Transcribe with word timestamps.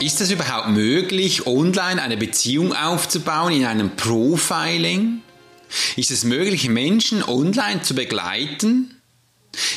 Ist 0.00 0.20
es 0.20 0.30
überhaupt 0.30 0.68
möglich, 0.68 1.46
online 1.46 2.00
eine 2.00 2.16
Beziehung 2.16 2.72
aufzubauen 2.72 3.52
in 3.52 3.64
einem 3.64 3.96
Profiling? 3.96 5.22
Ist 5.96 6.12
es 6.12 6.22
möglich, 6.22 6.68
Menschen 6.68 7.24
online 7.24 7.82
zu 7.82 7.94
begleiten? 7.94 8.94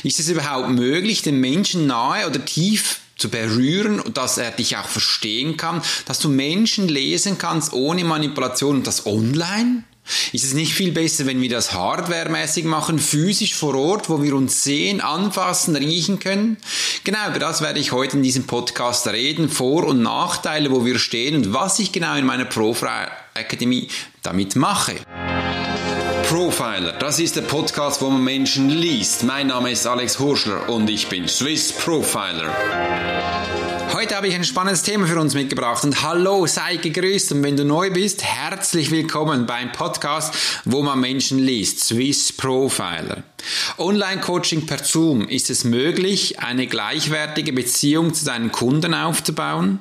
Ist 0.03 0.19
es 0.19 0.29
überhaupt 0.29 0.69
möglich, 0.69 1.23
den 1.23 1.39
Menschen 1.39 1.87
nahe 1.87 2.27
oder 2.27 2.43
tief 2.45 2.99
zu 3.17 3.29
berühren 3.29 4.01
dass 4.15 4.39
er 4.39 4.49
dich 4.49 4.77
auch 4.77 4.87
verstehen 4.87 5.55
kann, 5.55 5.81
dass 6.05 6.17
du 6.17 6.27
Menschen 6.27 6.87
lesen 6.87 7.37
kannst 7.37 7.71
ohne 7.73 8.03
Manipulation 8.03 8.77
und 8.77 8.87
das 8.87 9.05
online? 9.05 9.83
Ist 10.33 10.43
es 10.43 10.53
nicht 10.53 10.73
viel 10.73 10.91
besser, 10.91 11.25
wenn 11.25 11.41
wir 11.41 11.49
das 11.49 11.73
hardwaremäßig 11.73 12.65
machen, 12.65 12.99
physisch 12.99 13.55
vor 13.55 13.75
Ort, 13.75 14.09
wo 14.09 14.23
wir 14.23 14.35
uns 14.35 14.63
sehen, 14.63 15.01
anfassen, 15.01 15.75
riechen 15.75 16.19
können? 16.19 16.57
Genau, 17.03 17.29
über 17.29 17.39
das 17.39 17.61
werde 17.61 17.79
ich 17.79 17.91
heute 17.91 18.17
in 18.17 18.23
diesem 18.23 18.45
Podcast 18.45 19.07
reden, 19.07 19.49
Vor- 19.49 19.85
und 19.85 20.01
Nachteile, 20.01 20.71
wo 20.71 20.85
wir 20.85 20.99
stehen 20.99 21.35
und 21.35 21.53
was 21.53 21.79
ich 21.79 21.91
genau 21.91 22.15
in 22.15 22.25
meiner 22.25 22.45
Profile 22.45 23.09
Akademie 23.33 23.87
damit 24.23 24.55
mache. 24.55 24.95
Profiler, 26.27 26.93
das 26.93 27.19
ist 27.19 27.35
der 27.35 27.41
Podcast, 27.41 28.01
wo 28.01 28.09
man 28.09 28.23
Menschen 28.23 28.69
liest. 28.69 29.23
Mein 29.23 29.47
Name 29.47 29.71
ist 29.71 29.85
Alex 29.85 30.19
Horschler 30.19 30.69
und 30.69 30.89
ich 30.89 31.07
bin 31.07 31.27
Swiss 31.27 31.73
Profiler. 31.73 33.80
Heute 33.93 34.15
habe 34.15 34.29
ich 34.29 34.35
ein 34.35 34.45
spannendes 34.45 34.83
Thema 34.83 35.05
für 35.05 35.19
uns 35.19 35.33
mitgebracht 35.33 35.83
und 35.83 36.01
hallo, 36.01 36.47
sei 36.47 36.77
gegrüßt 36.77 37.33
und 37.33 37.43
wenn 37.43 37.57
du 37.57 37.65
neu 37.65 37.91
bist, 37.91 38.23
herzlich 38.23 38.89
willkommen 38.89 39.45
beim 39.45 39.73
Podcast, 39.73 40.61
wo 40.63 40.81
man 40.81 41.01
Menschen 41.01 41.39
liest, 41.39 41.83
Swiss 41.83 42.31
Profiler. 42.31 43.23
Online-Coaching 43.77 44.65
per 44.65 44.81
Zoom, 44.81 45.27
ist 45.27 45.49
es 45.49 45.65
möglich, 45.65 46.39
eine 46.39 46.67
gleichwertige 46.67 47.51
Beziehung 47.51 48.13
zu 48.13 48.23
deinen 48.23 48.53
Kunden 48.53 48.93
aufzubauen? 48.93 49.79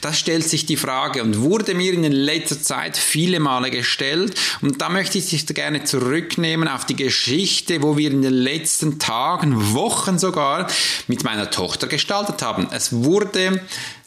Das 0.00 0.18
stellt 0.18 0.48
sich 0.48 0.64
die 0.64 0.76
Frage 0.76 1.22
und 1.22 1.40
wurde 1.40 1.74
mir 1.74 1.92
in 1.92 2.02
letzter 2.10 2.62
Zeit 2.62 2.96
viele 2.96 3.40
Male 3.40 3.70
gestellt. 3.70 4.34
Und 4.62 4.80
da 4.80 4.88
möchte 4.88 5.18
ich 5.18 5.28
dich 5.28 5.46
gerne 5.46 5.84
zurücknehmen 5.84 6.68
auf 6.68 6.86
die 6.86 6.96
Geschichte, 6.96 7.82
wo 7.82 7.96
wir 7.96 8.10
in 8.10 8.22
den 8.22 8.32
letzten 8.32 8.98
Tagen, 8.98 9.74
Wochen 9.74 10.18
sogar 10.18 10.68
mit 11.06 11.24
meiner 11.24 11.50
Tochter 11.50 11.86
gestaltet 11.86 12.42
haben. 12.42 12.68
Es 12.70 12.92
wurde 12.92 13.60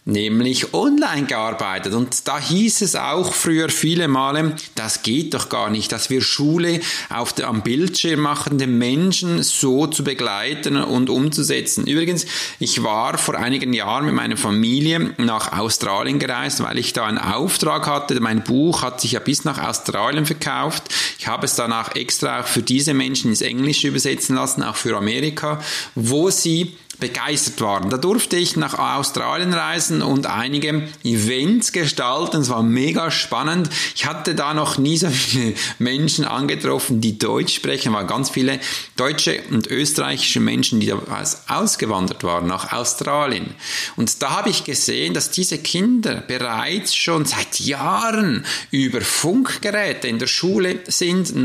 nämlich 0.05 0.73
online 0.73 1.27
gearbeitet. 1.27 1.93
Und 1.93 2.27
da 2.27 2.39
hieß 2.39 2.81
es 2.81 2.95
auch 2.95 3.33
früher 3.33 3.69
viele 3.69 4.07
Male, 4.07 4.55
das 4.75 5.03
geht 5.03 5.33
doch 5.33 5.49
gar 5.49 5.69
nicht, 5.69 5.91
dass 5.91 6.09
wir 6.09 6.21
Schule 6.21 6.81
auf 7.09 7.33
der, 7.33 7.47
am 7.47 7.61
Bildschirm 7.61 8.21
machen, 8.21 8.57
den 8.57 8.77
Menschen 8.77 9.43
so 9.43 9.85
zu 9.87 10.03
begleiten 10.03 10.77
und 10.77 11.09
umzusetzen. 11.09 11.85
Übrigens, 11.85 12.25
ich 12.59 12.81
war 12.83 13.17
vor 13.19 13.35
einigen 13.35 13.73
Jahren 13.73 14.05
mit 14.05 14.15
meiner 14.15 14.37
Familie 14.37 15.13
nach 15.17 15.57
Australien 15.57 16.17
gereist, 16.17 16.63
weil 16.63 16.79
ich 16.79 16.93
da 16.93 17.05
einen 17.05 17.19
Auftrag 17.19 17.87
hatte. 17.87 18.19
Mein 18.19 18.43
Buch 18.43 18.81
hat 18.81 19.01
sich 19.01 19.11
ja 19.13 19.19
bis 19.19 19.45
nach 19.45 19.59
Australien 19.59 20.25
verkauft. 20.25 20.83
Ich 21.19 21.27
habe 21.27 21.45
es 21.45 21.55
danach 21.55 21.95
extra 21.95 22.41
auch 22.41 22.47
für 22.47 22.63
diese 22.63 22.95
Menschen 22.95 23.29
ins 23.29 23.41
Englische 23.41 23.89
übersetzen 23.89 24.35
lassen, 24.35 24.63
auch 24.63 24.75
für 24.75 24.97
Amerika, 24.97 25.61
wo 25.93 26.31
sie 26.31 26.75
begeistert 27.01 27.59
waren. 27.59 27.89
Da 27.89 27.97
durfte 27.97 28.37
ich 28.37 28.55
nach 28.55 28.79
Australien 28.79 29.53
reisen 29.53 30.01
und 30.01 30.27
einige 30.27 30.87
Events 31.03 31.73
gestalten. 31.73 32.41
Es 32.41 32.49
war 32.49 32.63
mega 32.63 33.11
spannend. 33.11 33.69
Ich 33.95 34.05
hatte 34.05 34.35
da 34.35 34.53
noch 34.53 34.77
nie 34.77 34.95
so 34.95 35.09
viele 35.09 35.55
Menschen 35.79 36.23
angetroffen, 36.23 37.01
die 37.01 37.17
Deutsch 37.17 37.55
sprechen. 37.55 37.89
Es 37.89 37.95
waren 37.95 38.07
ganz 38.07 38.29
viele 38.29 38.61
deutsche 38.95 39.41
und 39.49 39.67
österreichische 39.67 40.39
Menschen, 40.39 40.79
die 40.79 40.87
da 40.87 41.01
ausgewandert 41.49 42.23
waren 42.23 42.47
nach 42.47 42.71
Australien. 42.71 43.55
Und 43.97 44.21
da 44.21 44.37
habe 44.37 44.49
ich 44.49 44.63
gesehen, 44.63 45.13
dass 45.13 45.31
diese 45.31 45.57
Kinder 45.57 46.23
bereits 46.25 46.95
schon 46.95 47.25
seit 47.25 47.59
Jahren 47.59 48.45
über 48.69 49.01
Funkgeräte 49.01 50.07
in 50.07 50.19
der 50.19 50.27
Schule 50.27 50.79
sind, 50.87 51.35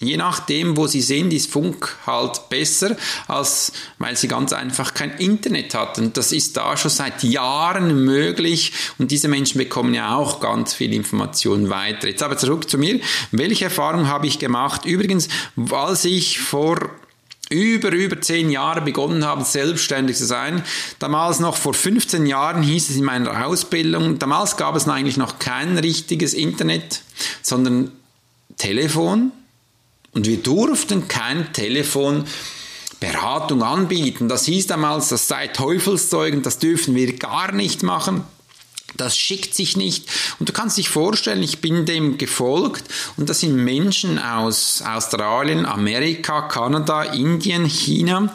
Je 0.00 0.16
nachdem, 0.16 0.76
wo 0.76 0.86
sie 0.86 1.00
sind, 1.00 1.32
ist 1.32 1.50
Funk 1.50 1.96
halt 2.06 2.48
besser, 2.50 2.96
als 3.26 3.72
weil 3.98 4.16
sie 4.16 4.28
ganz 4.28 4.52
einfach 4.52 4.94
kein 4.94 5.10
Internet 5.18 5.74
hatten. 5.74 6.12
Das 6.12 6.30
ist 6.30 6.56
da 6.56 6.76
schon 6.76 6.92
seit 6.92 7.24
Jahren 7.24 8.04
möglich 8.04 8.72
und 8.98 9.10
diese 9.10 9.26
Menschen 9.26 9.58
bekommen 9.58 9.94
ja 9.94 10.14
auch 10.14 10.38
ganz 10.38 10.72
viel 10.72 10.92
Information 10.92 11.68
weiter. 11.68 12.06
Jetzt 12.06 12.22
aber 12.22 12.36
zurück 12.36 12.70
zu 12.70 12.78
mir. 12.78 13.00
Welche 13.32 13.64
Erfahrung 13.64 14.06
habe 14.06 14.28
ich 14.28 14.38
gemacht? 14.38 14.84
Übrigens, 14.84 15.28
als 15.70 16.04
ich 16.04 16.38
vor 16.38 16.90
über, 17.50 17.90
über 17.90 18.20
zehn 18.20 18.50
Jahre 18.50 18.82
begonnen 18.82 19.24
habe, 19.24 19.42
selbstständig 19.42 20.16
zu 20.16 20.26
sein. 20.26 20.62
Damals 20.98 21.40
noch 21.40 21.56
vor 21.56 21.74
15 21.74 22.26
Jahren 22.26 22.62
hieß 22.62 22.90
es 22.90 22.96
in 22.96 23.04
meiner 23.04 23.46
Ausbildung, 23.46 24.18
damals 24.18 24.56
gab 24.56 24.76
es 24.76 24.86
eigentlich 24.86 25.16
noch 25.16 25.38
kein 25.38 25.78
richtiges 25.78 26.34
Internet, 26.34 27.02
sondern 27.42 27.90
Telefon, 28.58 29.32
und 30.12 30.26
wir 30.26 30.38
durften 30.38 31.08
kein 31.08 31.52
Telefonberatung 31.52 33.62
anbieten. 33.62 34.28
Das 34.28 34.46
hieß 34.46 34.66
damals, 34.66 35.08
das 35.08 35.28
sei 35.28 35.48
Teufelszeug 35.48 36.34
und 36.34 36.46
das 36.46 36.58
dürfen 36.58 36.94
wir 36.94 37.16
gar 37.16 37.52
nicht 37.52 37.82
machen. 37.82 38.24
Das 38.96 39.16
schickt 39.16 39.54
sich 39.54 39.76
nicht. 39.76 40.08
Und 40.38 40.48
du 40.48 40.52
kannst 40.52 40.78
dich 40.78 40.88
vorstellen, 40.88 41.42
ich 41.42 41.60
bin 41.60 41.84
dem 41.84 42.18
gefolgt 42.18 42.84
und 43.16 43.28
das 43.28 43.40
sind 43.40 43.54
Menschen 43.54 44.18
aus 44.18 44.82
Australien, 44.82 45.66
Amerika, 45.66 46.48
Kanada, 46.48 47.02
Indien, 47.02 47.66
China, 47.66 48.34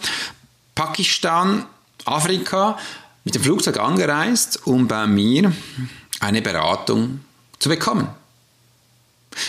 Pakistan, 0.76 1.66
Afrika 2.06 2.78
mit 3.24 3.36
dem 3.36 3.44
Flugzeug 3.44 3.80
angereist, 3.80 4.68
um 4.68 4.88
bei 4.88 5.08
mir 5.08 5.52
eine 6.20 6.42
Beratung 6.42 7.22
zu 7.60 7.70
bekommen. 7.70 8.08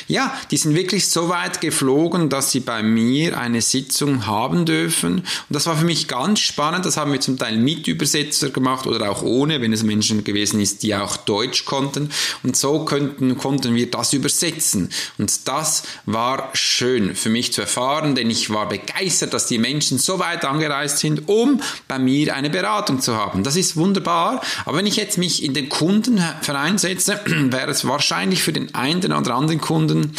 Ja, 0.06 0.34
die 0.50 0.56
sind 0.56 0.74
wirklich 0.74 1.08
so 1.08 1.28
weit 1.28 1.60
geflogen, 1.60 2.28
dass 2.28 2.50
sie 2.50 2.60
bei 2.60 2.82
mir 2.82 3.38
eine 3.38 3.60
Sitzung 3.60 4.26
haben 4.26 4.66
dürfen. 4.66 5.18
Und 5.18 5.24
das 5.48 5.66
war 5.66 5.76
für 5.76 5.84
mich 5.84 6.08
ganz 6.08 6.40
spannend. 6.40 6.84
Das 6.84 6.96
haben 6.96 7.12
wir 7.12 7.20
zum 7.20 7.38
Teil 7.38 7.56
mit 7.56 7.86
Übersetzer 7.88 8.50
gemacht 8.50 8.86
oder 8.86 9.10
auch 9.10 9.22
ohne, 9.22 9.60
wenn 9.60 9.72
es 9.72 9.82
Menschen 9.82 10.24
gewesen 10.24 10.60
ist, 10.60 10.82
die 10.82 10.94
auch 10.94 11.16
Deutsch 11.16 11.64
konnten. 11.64 12.10
Und 12.42 12.56
so 12.56 12.84
könnten, 12.84 13.36
konnten 13.38 13.74
wir 13.74 13.90
das 13.90 14.12
übersetzen. 14.12 14.90
Und 15.18 15.48
das 15.48 15.84
war 16.06 16.50
schön 16.54 17.14
für 17.14 17.30
mich 17.30 17.52
zu 17.52 17.62
erfahren, 17.62 18.14
denn 18.14 18.30
ich 18.30 18.50
war 18.50 18.68
begeistert, 18.68 19.34
dass 19.34 19.46
die 19.46 19.58
Menschen 19.58 19.98
so 19.98 20.18
weit 20.18 20.44
angereist 20.44 20.98
sind, 20.98 21.28
um 21.28 21.60
bei 21.88 21.98
mir 21.98 22.34
eine 22.34 22.50
Beratung 22.50 23.00
zu 23.00 23.16
haben. 23.16 23.42
Das 23.42 23.56
ist 23.56 23.76
wunderbar. 23.76 24.42
Aber 24.64 24.78
wenn 24.78 24.86
ich 24.86 24.96
jetzt 24.96 25.18
mich 25.18 25.42
in 25.42 25.54
den 25.54 25.68
Kundenverein 25.68 26.78
setze, 26.78 27.20
wäre 27.26 27.70
es 27.70 27.86
wahrscheinlich 27.86 28.42
für 28.42 28.52
den 28.52 28.74
einen 28.74 29.12
oder 29.12 29.34
anderen 29.34 29.60
Kunden 29.60 29.73
Kunden 29.74 30.12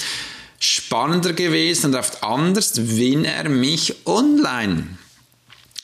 spannender 0.60 1.32
gewesen 1.32 1.88
und 1.88 1.96
oft 1.96 2.22
anders, 2.24 2.74
wenn 2.76 3.24
er 3.24 3.48
mich 3.48 3.96
online 4.06 4.98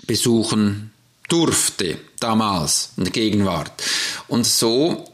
besuchen 0.06 0.92
durfte, 1.30 1.98
damals 2.20 2.90
in 2.98 3.06
der 3.06 3.14
Gegenwart. 3.14 3.72
Und 4.28 4.46
so 4.46 5.06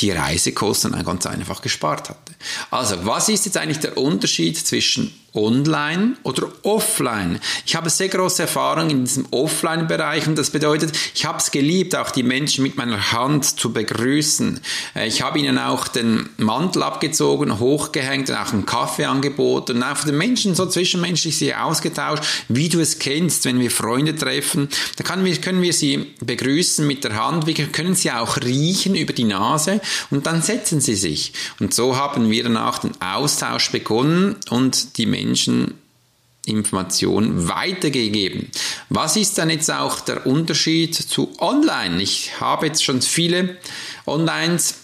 die 0.00 0.10
Reisekosten 0.10 1.00
ganz 1.04 1.26
einfach 1.26 1.62
gespart 1.62 2.08
hatte. 2.08 2.34
Also, 2.72 3.06
was 3.06 3.28
ist 3.28 3.46
jetzt 3.46 3.56
eigentlich 3.56 3.78
der 3.78 3.96
Unterschied 3.96 4.58
zwischen 4.58 5.14
online 5.36 6.16
oder 6.22 6.48
offline. 6.62 7.40
Ich 7.64 7.76
habe 7.76 7.90
sehr 7.90 8.08
große 8.08 8.42
Erfahrung 8.42 8.90
in 8.90 9.04
diesem 9.04 9.26
Offline-Bereich 9.30 10.26
und 10.26 10.36
das 10.36 10.50
bedeutet, 10.50 10.96
ich 11.14 11.24
habe 11.26 11.38
es 11.38 11.50
geliebt, 11.50 11.94
auch 11.94 12.10
die 12.10 12.22
Menschen 12.22 12.62
mit 12.62 12.76
meiner 12.76 13.12
Hand 13.12 13.44
zu 13.44 13.72
begrüßen. 13.72 14.60
Äh, 14.94 15.08
ich 15.08 15.22
habe 15.22 15.38
ihnen 15.38 15.58
auch 15.58 15.88
den 15.88 16.28
Mantel 16.38 16.82
abgezogen, 16.82 17.58
hochgehängt 17.58 18.30
und 18.30 18.36
auch 18.36 18.52
einen 18.52 18.66
Kaffee 18.66 19.04
angeboten 19.04 19.76
und 19.76 19.82
auch 19.82 20.04
den 20.04 20.16
Menschen 20.16 20.54
so 20.54 20.66
zwischenmenschlich 20.66 21.36
sie 21.36 21.54
ausgetauscht, 21.54 22.24
wie 22.48 22.68
du 22.68 22.80
es 22.80 22.98
kennst, 22.98 23.44
wenn 23.44 23.60
wir 23.60 23.70
Freunde 23.70 24.16
treffen. 24.16 24.68
Da 24.96 25.04
können 25.04 25.62
wir 25.62 25.72
sie 25.72 26.14
begrüßen 26.20 26.86
mit 26.86 27.04
der 27.04 27.14
Hand, 27.22 27.46
wir 27.46 27.54
können 27.54 27.94
sie 27.94 28.10
auch 28.10 28.38
riechen 28.38 28.94
über 28.94 29.12
die 29.12 29.24
Nase 29.24 29.80
und 30.10 30.26
dann 30.26 30.42
setzen 30.42 30.80
sie 30.80 30.94
sich. 30.94 31.32
Und 31.60 31.74
so 31.74 31.96
haben 31.96 32.30
wir 32.30 32.42
dann 32.42 32.56
auch 32.56 32.78
den 32.78 32.92
Austausch 33.00 33.70
begonnen 33.70 34.36
und 34.50 34.96
die 34.96 35.06
Menschen 35.06 35.25
Menschen 35.26 35.74
Information 36.46 37.48
weitergegeben. 37.48 38.50
Was 38.88 39.16
ist 39.16 39.36
dann 39.36 39.50
jetzt 39.50 39.70
auch 39.70 40.00
der 40.00 40.26
Unterschied 40.26 40.94
zu 40.94 41.32
Online? 41.38 42.00
Ich 42.00 42.40
habe 42.40 42.66
jetzt 42.66 42.84
schon 42.84 43.02
viele 43.02 43.56
Onlines 44.06 44.76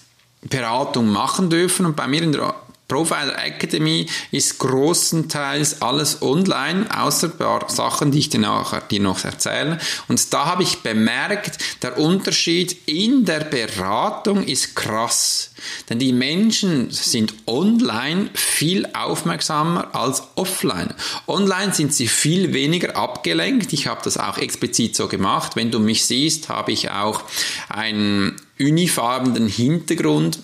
Beratung 0.43 1.09
machen 1.09 1.50
dürfen 1.50 1.87
und 1.87 1.94
bei 1.94 2.09
mir 2.09 2.23
in 2.23 2.33
der 2.33 2.56
Profiler 2.93 3.43
Academy 3.43 4.05
ist 4.33 4.59
großenteils 4.59 5.81
alles 5.81 6.21
online, 6.21 6.87
außer 6.94 7.29
ein 7.29 7.39
paar 7.39 7.71
Sachen, 7.71 8.12
die 8.12 8.19
ich 8.19 8.29
dir 8.29 8.41
nachher 8.41 8.83
dir 8.83 9.00
noch 9.00 9.25
erzähle. 9.25 9.79
Und 10.09 10.31
da 10.35 10.44
habe 10.44 10.62
ich 10.62 10.81
bemerkt, 10.81 11.56
der 11.81 11.97
Unterschied 11.97 12.77
in 12.87 13.25
der 13.25 13.44
Beratung 13.44 14.44
ist 14.44 14.77
krass. 14.77 15.53
Denn 15.89 16.00
die 16.00 16.12
Menschen 16.12 16.91
sind 16.91 17.33
online 17.47 18.29
viel 18.35 18.87
aufmerksamer 18.93 19.95
als 19.95 20.25
offline. 20.35 20.93
Online 21.27 21.73
sind 21.73 21.95
sie 21.95 22.09
viel 22.09 22.53
weniger 22.53 22.95
abgelenkt. 22.95 23.73
Ich 23.73 23.87
habe 23.87 24.03
das 24.05 24.19
auch 24.19 24.37
explizit 24.37 24.97
so 24.97 25.09
gemacht. 25.09 25.56
Wenn 25.56 25.71
du 25.71 25.79
mich 25.79 26.05
siehst, 26.05 26.50
habe 26.50 26.73
ich 26.73 26.91
auch 26.91 27.23
einen 27.71 28.37
unifarbenen 28.59 29.49
Hintergrund 29.49 30.41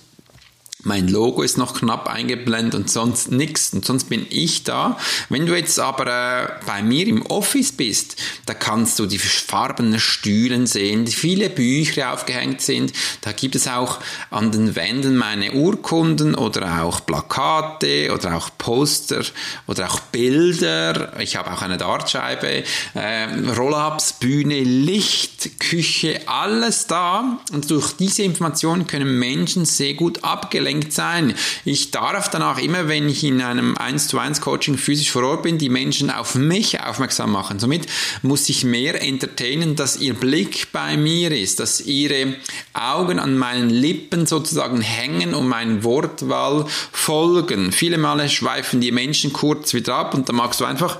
mein 0.85 1.09
Logo 1.09 1.43
ist 1.43 1.59
noch 1.59 1.75
knapp 1.75 2.09
eingeblendet 2.09 2.75
und 2.77 2.89
sonst 2.89 3.33
nichts. 3.33 3.73
Und 3.73 3.85
sonst 3.85 4.05
bin 4.05 4.25
ich 4.31 4.63
da. 4.63 4.97
Wenn 5.29 5.45
du 5.45 5.57
jetzt 5.57 5.81
aber 5.81 6.07
äh, 6.07 6.49
bei 6.67 6.83
mir 6.85 7.09
im 7.09 7.27
Office 7.27 7.73
bist, 7.73 8.15
da 8.47 8.55
kannst 8.55 8.97
du 9.01 9.07
die 9.07 9.19
farbenen 9.19 9.99
Stühlen 9.99 10.69
sehen, 10.69 11.05
die 11.05 11.11
viele 11.11 11.51
Bücher 11.51 12.13
aufgehängt 12.13 12.61
sind. 12.61 12.93
Da 13.23 13.33
gibt 13.33 13.57
es 13.57 13.67
auch 13.67 13.99
an 14.31 14.53
den 14.53 14.77
Wänden 14.77 15.17
meine 15.17 15.53
Urkunden 15.53 16.37
oder 16.37 16.85
auch 16.85 17.05
Plakate 17.05 18.13
oder 18.15 18.37
auch 18.37 18.51
Poster 18.57 19.25
oder 19.67 19.91
auch 19.91 19.99
Bilder. 19.99 21.19
Ich 21.19 21.35
habe 21.35 21.53
auch 21.53 21.63
eine 21.63 21.77
Dartscheibe, 21.77 22.63
äh, 22.95 23.25
Roll-ups, 23.57 24.13
Bühne, 24.13 24.61
Licht, 24.61 25.59
Küche, 25.59 26.21
alles 26.27 26.87
da. 26.87 27.41
Und 27.53 27.69
durch 27.69 27.95
diese 27.95 28.23
Informationen 28.23 28.87
können 28.87 29.19
Menschen 29.19 29.65
sehr 29.65 29.95
gut 29.95 30.23
abgelenkt 30.23 30.68
abgelenkt 30.69 30.93
sein. 30.93 31.35
Ich 31.65 31.91
darf 31.91 32.31
danach 32.31 32.59
immer, 32.59 32.89
wenn 32.89 33.09
ich 33.09 33.25
in 33.25 33.41
einem 33.41 33.77
1 33.77 34.09
zu 34.09 34.19
1 34.19 34.41
Coaching 34.41 34.77
physisch 34.77 35.11
vor 35.11 35.25
Ort 35.25 35.43
bin, 35.43 35.59
die 35.59 35.71
Menschen 35.71 36.11
auf 36.11 36.35
mich 36.35 36.81
aufmerksam 36.81 37.33
machen. 37.33 37.59
Somit 37.59 37.87
muss 38.23 38.49
ich 38.49 38.65
mehr 38.65 39.03
entertainen, 39.03 39.77
dass 39.77 39.97
ihr 39.97 40.15
Blick 40.15 40.71
bei 40.73 40.97
mir 40.97 41.33
ist, 41.33 41.61
dass 41.61 41.81
ihre 41.81 42.37
Augen 42.75 43.19
an 43.19 43.39
meinen 43.39 43.71
Lippen 43.71 44.27
sozusagen 44.27 44.81
hängen 44.81 45.35
und 45.35 45.49
mein 45.49 45.85
Wortwahl 45.85 46.67
folgen. 46.93 47.73
Viele 47.73 47.99
Male 47.99 48.29
schweifen 48.29 48.81
die 48.81 48.93
Menschen 48.93 49.33
kurz 49.33 49.73
wieder 49.73 49.95
ab 49.95 50.15
und 50.15 50.29
dann 50.29 50.37
magst 50.37 50.61
du 50.61 50.65
einfach 50.65 50.99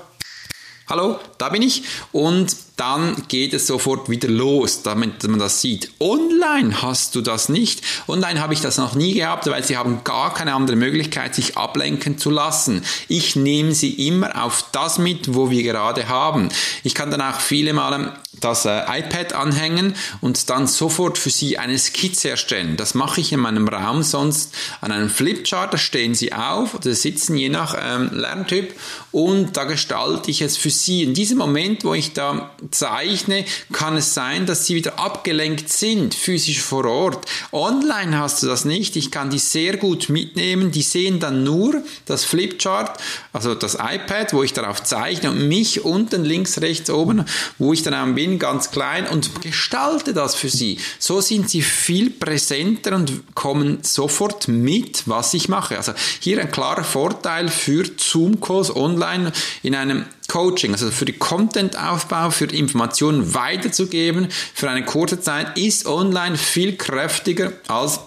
Hallo, 0.89 1.19
da 1.37 1.49
bin 1.49 1.61
ich. 1.61 1.83
Und 2.11 2.55
dann 2.79 3.23
geht 3.27 3.53
es 3.53 3.67
sofort 3.67 4.09
wieder 4.09 4.29
los, 4.29 4.83
damit 4.83 5.21
man 5.27 5.39
das 5.39 5.59
sieht. 5.59 5.91
Online 5.99 6.81
hast 6.81 7.13
du 7.13 7.21
das 7.21 7.49
nicht. 7.49 7.81
Online 8.07 8.39
habe 8.39 8.53
ich 8.53 8.61
das 8.61 8.77
noch 8.77 8.95
nie 8.95 9.15
gehabt, 9.15 9.47
weil 9.47 9.63
sie 9.65 9.75
haben 9.75 10.03
gar 10.05 10.33
keine 10.33 10.53
andere 10.53 10.77
Möglichkeit, 10.77 11.35
sich 11.35 11.57
ablenken 11.57 12.17
zu 12.17 12.29
lassen. 12.29 12.83
Ich 13.09 13.35
nehme 13.35 13.73
sie 13.73 14.07
immer 14.07 14.43
auf 14.43 14.65
das 14.71 14.97
mit, 14.97 15.35
wo 15.35 15.49
wir 15.49 15.63
gerade 15.63 16.07
haben. 16.07 16.49
Ich 16.83 16.95
kann 16.95 17.11
dann 17.11 17.21
auch 17.21 17.41
viele 17.41 17.73
Male 17.73 18.13
das 18.39 18.65
äh, 18.65 18.81
iPad 18.99 19.33
anhängen 19.33 19.95
und 20.21 20.49
dann 20.49 20.67
sofort 20.67 21.17
für 21.17 21.29
sie 21.29 21.57
eine 21.57 21.77
Skizze 21.77 22.29
erstellen. 22.29 22.77
Das 22.77 22.93
mache 22.93 23.21
ich 23.21 23.33
in 23.33 23.39
meinem 23.39 23.67
Raum 23.67 24.03
sonst 24.03 24.53
an 24.81 24.91
einem 24.91 25.09
Flipchart, 25.09 25.73
da 25.73 25.77
stehen 25.77 26.15
sie 26.15 26.33
auf 26.33 26.75
oder 26.75 26.93
sitzen 26.93 27.35
je 27.35 27.49
nach 27.49 27.75
ähm, 27.77 28.11
Lerntyp 28.13 28.73
und 29.11 29.57
da 29.57 29.65
gestalte 29.65 30.31
ich 30.31 30.41
es 30.41 30.57
für 30.57 30.69
sie. 30.69 31.03
In 31.03 31.13
diesem 31.13 31.37
Moment, 31.37 31.83
wo 31.83 31.93
ich 31.93 32.13
da 32.13 32.51
zeichne, 32.71 33.45
kann 33.71 33.97
es 33.97 34.13
sein, 34.13 34.45
dass 34.45 34.65
sie 34.65 34.75
wieder 34.75 34.99
abgelenkt 34.99 35.69
sind, 35.69 36.13
physisch 36.13 36.61
vor 36.61 36.85
Ort. 36.85 37.25
Online 37.51 38.17
hast 38.17 38.43
du 38.43 38.47
das 38.47 38.65
nicht. 38.65 38.95
Ich 38.95 39.11
kann 39.11 39.29
die 39.29 39.39
sehr 39.39 39.77
gut 39.77 40.09
mitnehmen. 40.09 40.71
Die 40.71 40.81
sehen 40.81 41.19
dann 41.19 41.43
nur 41.43 41.83
das 42.05 42.25
Flipchart, 42.25 42.99
also 43.33 43.55
das 43.55 43.75
iPad, 43.75 44.33
wo 44.33 44.43
ich 44.43 44.53
darauf 44.53 44.83
zeichne 44.83 45.31
und 45.31 45.47
mich 45.47 45.85
unten 45.85 46.23
links, 46.23 46.61
rechts, 46.61 46.89
oben, 46.89 47.25
wo 47.57 47.73
ich 47.73 47.83
dann 47.83 48.15
bin, 48.15 48.39
ganz 48.39 48.71
klein 48.71 49.07
und 49.07 49.41
gestalte 49.41 50.13
das 50.13 50.35
für 50.35 50.49
sie. 50.49 50.79
So 50.99 51.21
sind 51.21 51.49
sie 51.49 51.61
viel 51.61 52.09
präsenter 52.09 52.95
und 52.95 53.35
kommen 53.35 53.79
sofort 53.83 54.47
mit, 54.47 55.03
was 55.07 55.33
ich 55.33 55.49
mache. 55.49 55.77
Also 55.77 55.93
hier 56.19 56.39
ein 56.41 56.51
klarer 56.51 56.83
Vorteil 56.83 57.49
für 57.49 57.85
Zoom-Calls 57.97 58.75
online 58.75 59.31
in 59.63 59.75
einem 59.75 60.05
Coaching, 60.29 60.71
also 60.71 60.89
für 60.91 61.05
den 61.05 61.19
Content-Aufbau, 61.19 62.31
für 62.31 62.45
Informationen 62.45 63.33
weiterzugeben, 63.33 64.29
für 64.53 64.69
eine 64.69 64.85
kurze 64.85 65.19
Zeit, 65.19 65.57
ist 65.57 65.85
online 65.85 66.37
viel 66.37 66.77
kräftiger 66.77 67.51
als 67.67 67.99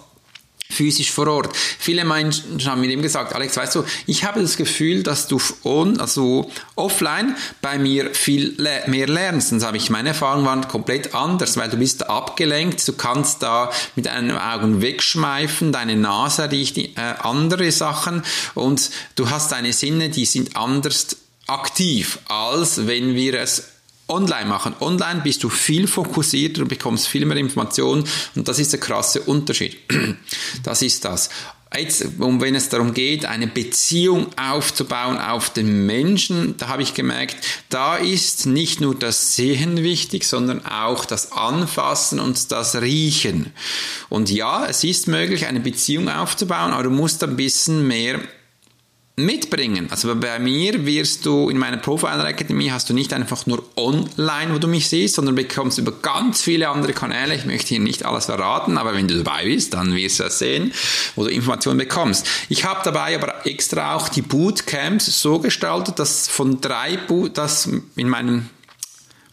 physisch 0.73 1.11
vor 1.11 1.27
Ort. 1.27 1.55
Viele 1.55 2.03
Menschen 2.03 2.65
haben 2.65 2.81
mir 2.81 2.89
eben 2.89 3.01
gesagt, 3.01 3.33
Alex, 3.33 3.55
weißt 3.55 3.75
du, 3.75 3.83
ich 4.07 4.23
habe 4.25 4.41
das 4.41 4.57
Gefühl, 4.57 5.03
dass 5.03 5.27
du 5.27 5.39
on, 5.63 5.99
also 5.99 6.49
offline 6.75 7.35
bei 7.61 7.77
mir 7.77 8.13
viel 8.13 8.57
mehr 8.87 9.07
lernst. 9.07 9.51
Dann 9.51 9.63
habe 9.63 9.77
ich, 9.77 9.89
meine 9.89 10.09
Erfahrungen 10.09 10.45
waren 10.45 10.67
komplett 10.67 11.13
anders, 11.13 11.57
weil 11.57 11.69
du 11.69 11.77
bist 11.77 12.09
abgelenkt, 12.09 12.85
du 12.87 12.93
kannst 12.93 13.43
da 13.43 13.71
mit 13.95 14.07
deinen 14.07 14.37
Augen 14.37 14.81
wegschmeifen, 14.81 15.71
deine 15.71 15.95
Nase 15.95 16.49
riecht 16.49 16.77
äh, 16.77 16.89
andere 17.19 17.71
Sachen 17.71 18.23
und 18.55 18.89
du 19.15 19.29
hast 19.29 19.51
deine 19.51 19.73
Sinne, 19.73 20.09
die 20.09 20.25
sind 20.25 20.55
anders 20.55 21.17
aktiv, 21.53 22.19
als 22.27 22.87
wenn 22.87 23.15
wir 23.15 23.39
es 23.39 23.69
online 24.07 24.45
machen. 24.45 24.75
Online 24.79 25.21
bist 25.21 25.43
du 25.43 25.49
viel 25.49 25.87
fokussierter 25.87 26.63
und 26.63 26.67
bekommst 26.67 27.07
viel 27.07 27.25
mehr 27.25 27.37
Informationen 27.37 28.03
und 28.35 28.47
das 28.47 28.59
ist 28.59 28.73
der 28.73 28.79
krasse 28.79 29.21
Unterschied. 29.21 29.77
Das 30.63 30.81
ist 30.81 31.03
das. 31.03 31.29
Jetzt, 31.75 32.19
wenn 32.19 32.53
es 32.53 32.69
darum 32.69 32.93
geht, 32.93 33.25
eine 33.25 33.47
Beziehung 33.47 34.27
aufzubauen 34.37 35.17
auf 35.17 35.49
den 35.49 35.87
Menschen, 35.87 36.55
da 36.57 36.67
habe 36.67 36.83
ich 36.83 36.93
gemerkt, 36.93 37.35
da 37.69 37.97
ist 37.97 38.45
nicht 38.45 38.79
nur 38.79 38.93
das 38.93 39.35
Sehen 39.35 39.81
wichtig, 39.81 40.25
sondern 40.25 40.63
auch 40.63 41.03
das 41.05 41.31
Anfassen 41.31 42.19
und 42.19 42.51
das 42.51 42.79
Riechen. 42.79 43.51
Und 44.09 44.29
ja, 44.29 44.67
es 44.67 44.83
ist 44.83 45.07
möglich, 45.07 45.47
eine 45.47 45.59
Beziehung 45.59 46.09
aufzubauen, 46.09 46.71
aber 46.71 46.83
du 46.83 46.91
musst 46.91 47.23
ein 47.23 47.35
bisschen 47.35 47.87
mehr 47.87 48.19
mitbringen. 49.15 49.87
Also 49.91 50.15
bei 50.15 50.39
mir 50.39 50.87
wirst 50.87 51.25
du 51.27 51.49
in 51.49 51.57
meiner 51.59 51.77
Profiler 51.77 52.25
Academy 52.25 52.69
hast 52.69 52.89
du 52.89 52.95
nicht 52.95 53.13
einfach 53.13 53.45
nur 53.45 53.63
online, 53.75 54.53
wo 54.53 54.57
du 54.57 54.67
mich 54.67 54.89
siehst, 54.89 55.15
sondern 55.15 55.35
bekommst 55.35 55.77
über 55.77 55.91
ganz 55.91 56.41
viele 56.41 56.67
andere 56.69 56.93
Kanäle. 56.93 57.35
Ich 57.35 57.45
möchte 57.45 57.69
hier 57.69 57.79
nicht 57.79 58.05
alles 58.05 58.25
verraten, 58.25 58.77
aber 58.77 58.95
wenn 58.95 59.07
du 59.07 59.21
dabei 59.21 59.45
bist, 59.45 59.75
dann 59.75 59.95
wirst 59.95 60.19
du 60.19 60.23
das 60.23 60.39
sehen, 60.39 60.73
wo 61.15 61.23
du 61.23 61.29
Informationen 61.29 61.77
bekommst. 61.77 62.27
Ich 62.49 62.65
habe 62.65 62.81
dabei 62.83 63.15
aber 63.15 63.45
extra 63.45 63.95
auch 63.95 64.09
die 64.09 64.23
Bootcamps 64.23 65.21
so 65.21 65.37
gestaltet, 65.37 65.99
dass 65.99 66.27
von 66.27 66.59
drei 66.59 66.97
Boot, 66.97 67.37
dass 67.37 67.69
in 67.95 68.09
meinen 68.09 68.49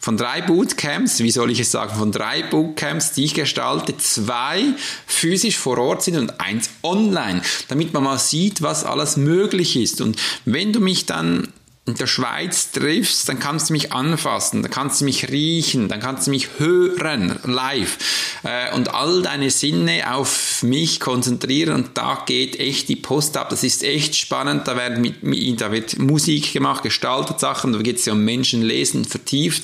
von 0.01 0.17
drei 0.17 0.41
Bootcamps, 0.41 1.19
wie 1.19 1.29
soll 1.29 1.51
ich 1.51 1.59
es 1.59 1.71
sagen, 1.71 1.95
von 1.95 2.11
drei 2.11 2.41
Bootcamps, 2.41 3.13
die 3.13 3.23
ich 3.23 3.35
gestalte, 3.35 3.95
zwei 3.97 4.73
physisch 5.05 5.59
vor 5.59 5.77
Ort 5.77 6.01
sind 6.01 6.17
und 6.17 6.41
eins 6.41 6.71
online, 6.81 7.43
damit 7.67 7.93
man 7.93 8.03
mal 8.03 8.17
sieht, 8.17 8.63
was 8.63 8.83
alles 8.83 9.15
möglich 9.15 9.77
ist. 9.77 10.01
Und 10.01 10.17
wenn 10.43 10.73
du 10.73 10.79
mich 10.79 11.05
dann 11.05 11.49
in 11.87 11.95
der 11.95 12.05
Schweiz 12.05 12.71
triffst, 12.71 13.27
dann 13.27 13.39
kannst 13.39 13.69
du 13.69 13.73
mich 13.73 13.91
anfassen, 13.91 14.61
dann 14.61 14.69
kannst 14.69 15.01
du 15.01 15.05
mich 15.05 15.29
riechen, 15.29 15.87
dann 15.87 15.99
kannst 15.99 16.27
du 16.27 16.31
mich 16.31 16.47
hören, 16.59 17.39
live 17.43 17.97
äh, 18.43 18.73
und 18.75 18.93
all 18.93 19.23
deine 19.23 19.49
Sinne 19.49 20.13
auf 20.13 20.61
mich 20.61 20.99
konzentrieren 20.99 21.73
und 21.73 21.97
da 21.97 22.21
geht 22.27 22.59
echt 22.59 22.87
die 22.87 22.95
Post 22.95 23.35
ab. 23.35 23.49
Das 23.49 23.63
ist 23.63 23.83
echt 23.83 24.15
spannend, 24.15 24.67
da, 24.67 24.77
werden 24.77 25.01
mit, 25.21 25.59
da 25.59 25.71
wird 25.71 25.97
Musik 25.97 26.53
gemacht, 26.53 26.83
gestaltet 26.83 27.39
Sachen, 27.39 27.73
da 27.73 27.79
geht 27.79 27.97
es 27.97 28.05
ja 28.05 28.13
um 28.13 28.23
Menschen 28.23 28.61
lesen, 28.61 29.03
vertieft. 29.03 29.63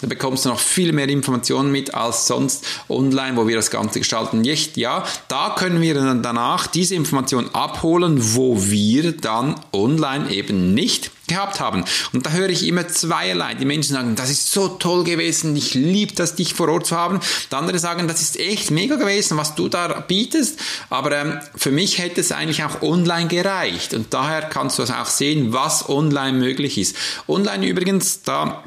Da 0.00 0.06
bekommst 0.06 0.46
du 0.46 0.48
noch 0.48 0.60
viel 0.60 0.94
mehr 0.94 1.10
Informationen 1.10 1.70
mit 1.70 1.92
als 1.92 2.26
sonst 2.26 2.64
online, 2.88 3.36
wo 3.36 3.46
wir 3.46 3.56
das 3.56 3.70
Ganze 3.70 3.98
gestalten. 3.98 4.42
Echt, 4.46 4.78
ja, 4.78 5.04
da 5.28 5.54
können 5.58 5.82
wir 5.82 5.92
dann 5.92 6.22
danach 6.22 6.66
diese 6.66 6.94
Informationen 6.94 7.54
abholen, 7.54 8.34
wo 8.34 8.70
wir 8.70 9.12
dann 9.12 9.56
online 9.72 10.30
eben 10.30 10.72
nicht 10.72 11.10
gehabt 11.30 11.60
haben. 11.60 11.84
Und 12.12 12.26
da 12.26 12.30
höre 12.30 12.50
ich 12.50 12.66
immer 12.66 12.86
zweierlei. 12.86 13.54
Die 13.54 13.64
Menschen 13.64 13.94
sagen, 13.94 14.16
das 14.16 14.30
ist 14.30 14.52
so 14.52 14.68
toll 14.68 15.04
gewesen, 15.04 15.56
ich 15.56 15.74
liebe 15.74 16.14
das, 16.14 16.34
dich 16.34 16.54
vor 16.54 16.68
Ort 16.68 16.86
zu 16.86 16.96
haben. 16.96 17.20
Die 17.50 17.56
andere 17.56 17.78
sagen, 17.78 18.06
das 18.06 18.20
ist 18.20 18.38
echt 18.38 18.70
mega 18.70 18.96
gewesen, 18.96 19.38
was 19.38 19.54
du 19.54 19.68
da 19.68 19.88
bietest. 20.00 20.58
Aber 20.90 21.12
ähm, 21.12 21.40
für 21.56 21.70
mich 21.70 21.98
hätte 21.98 22.20
es 22.20 22.32
eigentlich 22.32 22.62
auch 22.64 22.82
online 22.82 23.28
gereicht. 23.28 23.94
Und 23.94 24.12
daher 24.12 24.42
kannst 24.42 24.78
du 24.78 24.82
auch 24.82 25.06
sehen, 25.06 25.52
was 25.52 25.88
online 25.88 26.38
möglich 26.38 26.76
ist. 26.76 26.96
Online 27.26 27.66
übrigens, 27.66 28.22
da 28.22 28.64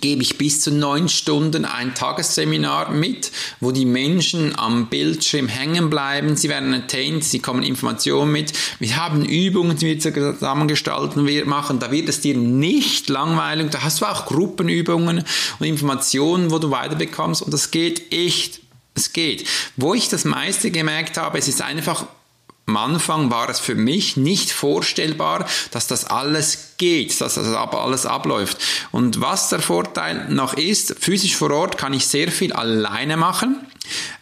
gebe 0.00 0.22
ich 0.22 0.38
bis 0.38 0.60
zu 0.60 0.70
neun 0.70 1.08
Stunden 1.08 1.64
ein 1.64 1.94
Tagesseminar 1.94 2.90
mit, 2.90 3.30
wo 3.60 3.72
die 3.72 3.86
Menschen 3.86 4.58
am 4.58 4.88
Bildschirm 4.88 5.48
hängen 5.48 5.90
bleiben. 5.90 6.36
Sie 6.36 6.48
werden 6.48 6.72
entertained, 6.72 7.24
sie 7.24 7.40
kommen 7.40 7.62
Informationen 7.62 8.32
mit. 8.32 8.52
Wir 8.78 8.96
haben 8.96 9.24
Übungen, 9.24 9.76
die 9.76 9.86
wir 9.86 9.98
zusammengestalten 9.98 11.26
wir 11.26 11.46
machen. 11.46 11.78
Da 11.78 11.90
wird 11.90 12.08
es 12.08 12.20
dir 12.20 12.36
nicht 12.36 13.08
langweilig. 13.08 13.70
Da 13.70 13.82
hast 13.82 14.00
du 14.00 14.06
auch 14.06 14.26
Gruppenübungen 14.26 15.24
und 15.58 15.66
Informationen, 15.66 16.50
wo 16.50 16.58
du 16.58 16.70
weiterbekommst. 16.70 17.42
Und 17.42 17.52
das 17.52 17.70
geht 17.70 18.12
echt. 18.12 18.60
Es 18.96 19.12
geht. 19.12 19.46
Wo 19.76 19.92
ich 19.94 20.08
das 20.08 20.24
meiste 20.24 20.70
gemerkt 20.70 21.18
habe, 21.18 21.38
es 21.38 21.48
ist 21.48 21.62
einfach 21.62 22.06
am 22.66 22.76
Anfang 22.78 23.30
war 23.30 23.50
es 23.50 23.60
für 23.60 23.74
mich 23.74 24.16
nicht 24.16 24.50
vorstellbar, 24.50 25.46
dass 25.70 25.86
das 25.86 26.06
alles 26.06 26.74
geht, 26.78 27.20
dass 27.20 27.34
das 27.34 27.52
alles 27.52 28.06
abläuft. 28.06 28.58
Und 28.90 29.20
was 29.20 29.50
der 29.50 29.60
Vorteil 29.60 30.28
noch 30.30 30.54
ist, 30.54 30.96
physisch 30.98 31.36
vor 31.36 31.50
Ort 31.50 31.76
kann 31.76 31.92
ich 31.92 32.06
sehr 32.06 32.32
viel 32.32 32.54
alleine 32.54 33.18
machen. 33.18 33.66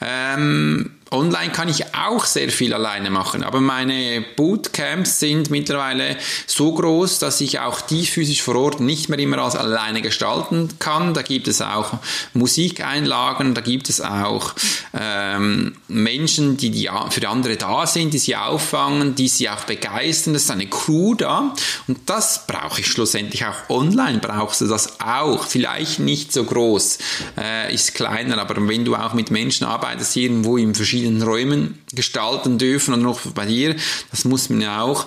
Ähm, 0.00 0.90
Online 1.12 1.52
kann 1.52 1.68
ich 1.68 1.94
auch 1.94 2.24
sehr 2.24 2.48
viel 2.48 2.72
alleine 2.72 3.10
machen, 3.10 3.44
aber 3.44 3.60
meine 3.60 4.24
Bootcamps 4.36 5.20
sind 5.20 5.50
mittlerweile 5.50 6.16
so 6.46 6.72
groß, 6.72 7.18
dass 7.18 7.40
ich 7.42 7.60
auch 7.60 7.82
die 7.82 8.06
physisch 8.06 8.42
vor 8.42 8.56
Ort 8.56 8.80
nicht 8.80 9.10
mehr 9.10 9.18
immer 9.18 9.38
als 9.38 9.54
alleine 9.54 10.00
gestalten 10.00 10.70
kann. 10.78 11.12
Da 11.12 11.20
gibt 11.20 11.48
es 11.48 11.60
auch 11.60 11.98
Musikeinlagen, 12.32 13.54
da 13.54 13.60
gibt 13.60 13.90
es 13.90 14.00
auch 14.00 14.54
ähm, 14.98 15.76
Menschen, 15.88 16.56
die, 16.56 16.70
die 16.70 16.88
für 17.10 17.28
andere 17.28 17.56
da 17.56 17.86
sind, 17.86 18.14
die 18.14 18.18
sie 18.18 18.36
auffangen, 18.36 19.14
die 19.14 19.28
sie 19.28 19.50
auch 19.50 19.64
begeistern. 19.64 20.32
Das 20.32 20.44
ist 20.44 20.50
eine 20.50 20.66
Crew 20.66 21.14
da 21.14 21.54
und 21.88 21.98
das 22.06 22.46
brauche 22.46 22.80
ich 22.80 22.86
schlussendlich 22.86 23.44
auch 23.44 23.68
online. 23.68 24.18
Brauchst 24.18 24.62
du 24.62 24.66
das 24.66 24.98
auch? 25.00 25.44
Vielleicht 25.44 25.98
nicht 25.98 26.32
so 26.32 26.44
groß, 26.44 26.98
äh, 27.38 27.74
ist 27.74 27.94
kleiner, 27.94 28.38
aber 28.38 28.66
wenn 28.66 28.86
du 28.86 28.94
auch 28.96 29.12
mit 29.12 29.30
Menschen 29.30 29.66
arbeitest, 29.66 30.16
irgendwo 30.16 30.56
in 30.56 30.74
verschiedenen 30.74 31.01
verschiedenen 31.02 31.22
Räumen 31.22 31.78
gestalten 31.92 32.58
dürfen 32.58 32.94
und 32.94 33.02
noch 33.02 33.20
bei 33.32 33.46
dir, 33.46 33.76
das 34.10 34.24
muss 34.24 34.48
man 34.50 34.60
ja 34.60 34.82
auch 34.82 35.06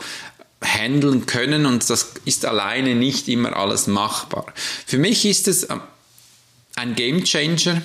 handeln 0.62 1.26
können 1.26 1.66
und 1.66 1.90
das 1.90 2.14
ist 2.26 2.46
alleine 2.46 2.96
nicht 2.96 3.28
immer 3.28 3.56
alles 3.56 3.88
machbar. 3.88 4.46
Für 4.86 4.98
mich 4.98 5.26
ist 5.26 5.48
es 5.48 5.70
ähm, 5.70 5.82
ein 6.76 6.96
Game 6.96 7.24
Changer, 7.24 7.82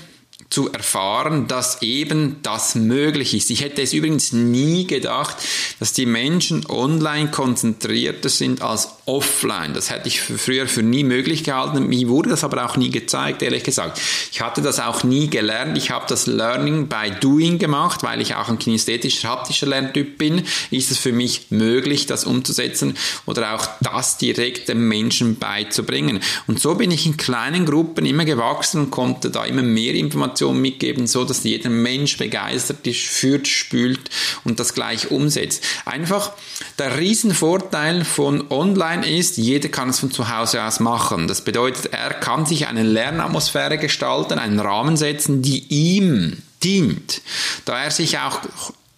zu 0.49 0.73
erfahren, 0.73 1.47
dass 1.47 1.81
eben 1.81 2.43
das 2.43 2.75
möglich 2.75 3.35
ist. 3.35 3.50
Ich 3.50 3.62
hätte 3.62 3.83
es 3.83 3.93
übrigens 3.93 4.33
nie 4.33 4.85
gedacht, 4.85 5.37
dass 5.79 5.93
die 5.93 6.07
Menschen 6.07 6.67
online 6.67 7.31
konzentrierter 7.31 8.29
sind 8.29 8.61
als 8.61 8.88
offline. 9.11 9.75
Das 9.75 9.90
hätte 9.90 10.07
ich 10.07 10.21
früher 10.21 10.69
für 10.69 10.83
nie 10.83 11.02
möglich 11.02 11.43
gehalten. 11.43 11.88
Mir 11.88 12.09
wurde 12.09 12.31
das 12.31 12.45
aber 12.45 12.64
auch 12.64 12.76
nie 12.76 12.90
gezeigt, 12.90 13.43
ehrlich 13.43 13.64
gesagt. 13.64 14.00
Ich 14.31 14.40
hatte 14.40 14.62
das 14.62 14.79
auch 14.79 15.02
nie 15.02 15.29
gelernt. 15.29 15.76
Ich 15.76 15.90
habe 15.90 16.05
das 16.09 16.26
Learning 16.26 16.87
by 16.87 17.11
Doing 17.21 17.59
gemacht, 17.59 18.05
weil 18.05 18.21
ich 18.21 18.37
auch 18.37 18.49
ein 18.49 18.59
kinästhetischer, 18.59 19.29
haptischer 19.29 19.67
Lerntyp 19.67 20.17
bin. 20.17 20.45
Ist 20.71 20.93
es 20.93 20.99
für 20.99 21.12
mich 21.12 21.47
möglich, 21.50 22.07
das 22.07 22.25
umzusetzen 22.25 22.97
oder 23.26 23.55
auch 23.55 23.67
das 23.81 24.17
direkt 24.17 24.69
dem 24.69 24.87
Menschen 24.88 25.38
beizubringen. 25.38 26.21
Und 26.47 26.61
so 26.61 26.76
bin 26.76 26.93
ich 26.93 27.07
in 27.07 27.17
kleinen 27.17 27.67
Gruppen 27.67 28.07
immer 28.07 28.25
gewachsen 28.25 28.83
und 28.83 28.90
konnte 28.90 29.31
da 29.31 29.45
immer 29.45 29.62
mehr 29.62 29.95
Informationen 29.95 30.61
mitgeben, 30.61 31.09
so 31.09 31.25
dass 31.25 31.43
jeder 31.43 31.71
Mensch 31.71 32.17
begeistert 32.17 32.87
ist, 32.87 33.00
führt, 33.00 33.49
spült 33.49 34.11
und 34.45 34.61
das 34.61 34.75
gleich 34.75 35.11
umsetzt. 35.11 35.64
Einfach 35.85 36.33
der 36.79 36.99
Riesenvorteil 36.99 38.05
von 38.05 38.50
Online 38.50 39.00
Online 39.00 39.19
ist, 39.19 39.38
jeder 39.38 39.69
kann 39.69 39.88
es 39.88 39.99
von 39.99 40.11
zu 40.11 40.28
Hause 40.28 40.62
aus 40.62 40.80
machen. 40.80 41.26
Das 41.26 41.42
bedeutet, 41.42 41.92
er 41.92 42.11
kann 42.11 42.45
sich 42.45 42.66
eine 42.66 42.83
Lernatmosphäre 42.83 43.78
gestalten, 43.78 44.38
einen 44.38 44.61
Rahmen 44.61 44.97
setzen, 44.97 45.42
die 45.42 45.64
ihm 45.69 46.42
dient. 46.62 47.23
Da 47.64 47.83
er 47.83 47.90
sich 47.90 48.19
auch 48.19 48.40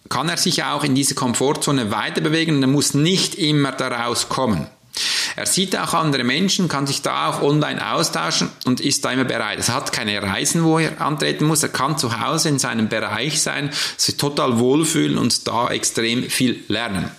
kann 0.09 0.29
er 0.29 0.37
sich 0.37 0.63
auch 0.63 0.83
in 0.83 0.93
diese 0.93 1.15
Komfortzone 1.15 1.89
weiter 1.89 2.21
bewegen 2.21 2.57
und 2.57 2.61
er 2.61 2.67
muss 2.67 2.93
nicht 2.93 3.33
immer 3.33 3.71
daraus 3.71 4.29
kommen. 4.29 4.67
Er 5.35 5.47
sieht 5.47 5.75
auch 5.75 5.95
andere 5.95 6.23
Menschen, 6.23 6.67
kann 6.67 6.85
sich 6.85 7.01
da 7.01 7.29
auch 7.29 7.41
online 7.41 7.93
austauschen 7.93 8.49
und 8.65 8.79
ist 8.79 9.03
da 9.03 9.11
immer 9.11 9.23
bereit. 9.23 9.67
Er 9.67 9.73
hat 9.73 9.91
keine 9.91 10.21
Reisen, 10.21 10.63
wo 10.63 10.77
er 10.77 11.01
antreten 11.01 11.45
muss. 11.45 11.63
Er 11.63 11.69
kann 11.69 11.97
zu 11.97 12.19
Hause 12.19 12.49
in 12.49 12.59
seinem 12.59 12.89
Bereich 12.89 13.41
sein, 13.41 13.71
sich 13.97 14.17
total 14.17 14.59
wohlfühlen 14.59 15.17
und 15.17 15.47
da 15.47 15.69
extrem 15.69 16.29
viel 16.29 16.63
lernen. 16.67 17.09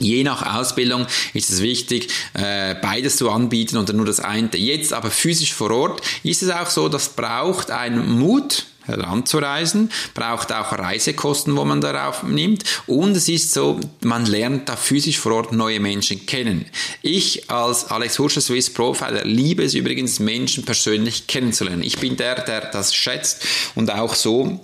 Je 0.00 0.24
nach 0.24 0.56
Ausbildung 0.56 1.06
ist 1.34 1.50
es 1.50 1.62
wichtig, 1.62 2.08
äh, 2.34 2.74
beides 2.74 3.16
zu 3.16 3.30
anbieten 3.30 3.76
oder 3.76 3.92
nur 3.92 4.06
das 4.06 4.18
eine. 4.18 4.40
Jetzt 4.54 4.92
aber 4.92 5.10
physisch 5.10 5.54
vor 5.54 5.70
Ort 5.70 6.02
ist 6.24 6.42
es 6.42 6.50
auch 6.50 6.68
so, 6.68 6.88
das 6.88 7.10
braucht 7.10 7.70
einen 7.70 8.18
Mut, 8.18 8.66
heranzureisen, 8.86 9.90
braucht 10.14 10.52
auch 10.52 10.72
Reisekosten, 10.72 11.56
wo 11.56 11.64
man 11.64 11.80
darauf 11.80 12.22
nimmt 12.22 12.64
und 12.86 13.16
es 13.16 13.28
ist 13.28 13.52
so, 13.52 13.78
man 14.02 14.26
lernt 14.26 14.68
da 14.68 14.76
physisch 14.76 15.18
vor 15.18 15.32
Ort 15.32 15.52
neue 15.52 15.80
Menschen 15.80 16.26
kennen. 16.26 16.66
Ich 17.02 17.50
als 17.50 17.84
Alex 17.86 18.18
Hurscher 18.18 18.40
Swiss 18.40 18.70
Profiler 18.70 19.24
liebe 19.24 19.62
es 19.62 19.74
übrigens, 19.74 20.18
Menschen 20.18 20.64
persönlich 20.64 21.26
kennenzulernen. 21.26 21.82
Ich 21.82 21.98
bin 21.98 22.16
der, 22.16 22.42
der 22.42 22.70
das 22.70 22.94
schätzt 22.94 23.44
und 23.74 23.90
auch 23.90 24.14
so 24.14 24.60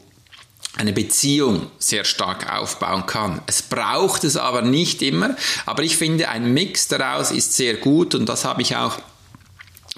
eine 0.77 0.93
Beziehung 0.93 1.71
sehr 1.79 2.05
stark 2.05 2.53
aufbauen 2.53 3.07
kann. 3.07 3.41
Es 3.47 3.63
braucht 3.63 4.25
es 4.25 4.37
aber 4.37 4.63
nicht 4.63 5.03
immer, 5.03 5.37
aber 5.65 5.83
ich 5.83 5.97
finde, 5.97 6.29
ein 6.29 6.53
Mix 6.53 6.89
daraus 6.89 7.31
ist 7.31 7.55
sehr 7.55 7.75
gut 7.75 8.15
und 8.15 8.29
das 8.29 8.45
habe 8.45 8.63
ich 8.63 8.77
auch 8.77 8.99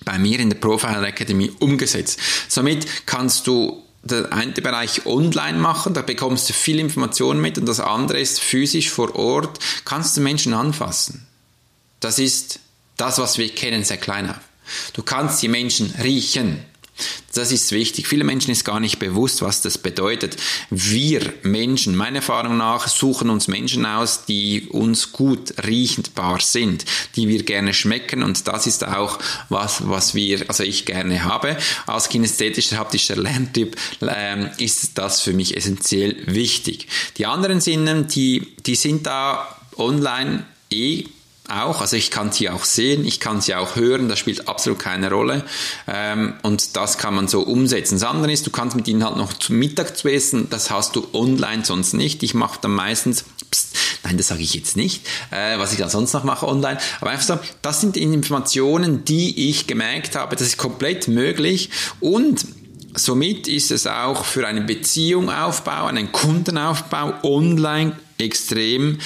bei 0.05 0.19
mir 0.19 0.39
in 0.39 0.51
der 0.51 0.59
Profile 0.59 1.07
Academy 1.07 1.53
umgesetzt. 1.59 2.21
Somit 2.49 3.07
kannst 3.07 3.47
du 3.47 3.83
der 4.03 4.33
eine 4.33 4.53
Bereich 4.53 5.07
online 5.07 5.59
machen, 5.59 5.93
da 5.93 6.03
bekommst 6.03 6.49
du 6.49 6.53
viel 6.53 6.79
Informationen 6.79 7.41
mit 7.41 7.59
und 7.59 7.67
das 7.67 7.81
andere 7.81 8.21
ist 8.21 8.41
physisch 8.41 8.91
vor 8.91 9.15
Ort, 9.17 9.59
kannst 9.85 10.17
du 10.17 10.21
Menschen 10.21 10.55
anfassen. 10.55 11.27
Das 12.01 12.19
ist 12.19 12.61
das, 12.97 13.19
was 13.19 13.39
wir 13.39 13.49
kennen, 13.49 13.85
sehr 13.85 13.97
klein 13.97 14.31
auf. 14.31 14.37
Du 14.93 15.03
kannst 15.03 15.43
die 15.43 15.49
Menschen 15.49 15.93
riechen. 16.03 16.63
Das 17.35 17.53
ist 17.53 17.73
wichtig. 17.73 18.09
Viele 18.09 18.25
Menschen 18.25 18.51
ist 18.51 18.65
gar 18.65 18.81
nicht 18.81 18.99
bewusst, 18.99 19.43
was 19.43 19.61
das 19.61 19.79
bedeutet. 19.79 20.37
Wir 20.71 21.33
Menschen, 21.43 21.95
meiner 21.95 22.17
Erfahrung 22.17 22.57
nach, 22.57 22.89
suchen 22.89 23.31
uns 23.31 23.49
Menschen 23.49 23.87
aus, 23.87 24.25
die 24.25 24.69
uns 24.71 25.13
gut 25.13 25.55
riechendbar 25.65 26.41
sind, 26.41 26.85
die 27.17 27.29
wir 27.29 27.43
gerne 27.45 27.75
schmecken 27.75 28.23
und 28.23 28.49
das 28.49 28.67
ist 28.67 28.87
auch 28.87 29.19
was, 29.49 29.89
was 29.89 30.15
wir, 30.15 30.45
also 30.49 30.65
ich 30.65 30.85
gerne 30.85 31.25
habe. 31.25 31.57
Als 31.87 32.09
kinästhetischer, 32.09 32.79
haptischer 32.79 33.17
Lerntyp 33.17 33.77
ähm, 34.03 34.51
ist 34.59 34.99
das 34.99 35.21
für 35.21 35.33
mich 35.33 35.57
essentiell 35.57 36.17
wichtig. 36.27 36.89
Die 37.19 37.27
anderen 37.27 37.61
Sinnen, 37.61 38.09
die, 38.09 38.55
die 38.67 38.75
sind 38.75 39.07
da 39.07 39.57
online 39.77 40.45
eh 40.71 41.05
auch. 41.51 41.81
Also 41.81 41.97
ich 41.97 42.11
kann 42.11 42.33
sie 42.33 42.51
auch 42.51 42.65
sehen, 42.65 43.05
ich 43.05 43.21
kann 43.21 43.41
sie 43.41 43.55
auch 43.55 43.77
hören, 43.77 44.09
das 44.09 44.19
spielt 44.19 44.49
absolut 44.49 44.79
keine 44.79 45.11
Rolle. 45.11 45.45
Ähm, 45.87 46.35
und 46.43 46.77
das 46.77 46.99
kann 46.99 47.15
man 47.15 47.29
so 47.29 47.41
umsetzen. 47.41 47.97
Das 47.97 48.09
andere 48.09 48.33
ist, 48.33 48.47
du 48.47 48.51
kannst 48.51 48.77
mit 48.77 48.89
ihnen 48.89 49.05
halt 49.05 49.17
noch 49.17 49.33
zum 49.33 49.59
Mittag 49.59 49.97
zu 49.97 50.09
essen, 50.09 50.49
das 50.51 50.71
hast 50.71 50.97
du 50.97 51.07
online 51.13 51.65
sonst 51.65 51.95
nicht. 51.95 52.23
Ich 52.23 52.35
mache 52.35 52.59
dann 52.61 52.73
meistens, 52.73 53.25
pst, 53.51 53.77
nein, 54.05 54.17
das 54.17 54.29
sage 54.29 54.43
ich 54.43 54.55
jetzt 54.55 54.77
nicht, 54.77 55.07
äh, 55.31 55.59
was 55.59 55.73
ich 55.73 55.79
dann 55.79 55.91
sonst 55.91 56.13
noch 56.13 56.25
mache 56.25 56.47
online. 56.47 56.79
Aber 57.01 57.11
einfach 57.11 57.27
so, 57.27 57.39
das 57.63 57.81
sind 57.81 57.97
Informationen, 57.97 59.05
die 59.05 59.51
ich 59.51 59.67
gemerkt 59.67 60.17
habe, 60.17 60.37
das 60.37 60.47
ist 60.47 60.59
komplett 60.59 61.09
möglich 61.09 61.71
und 62.01 62.47
Somit 62.95 63.47
ist 63.47 63.71
es 63.71 63.87
auch 63.87 64.25
für 64.25 64.47
eine 64.47 64.63
Beziehung 64.63 65.31
aufbauen, 65.31 65.97
einen 65.97 66.11
Kundenaufbau 66.11 67.15
online 67.23 67.97
extrem 68.19 68.99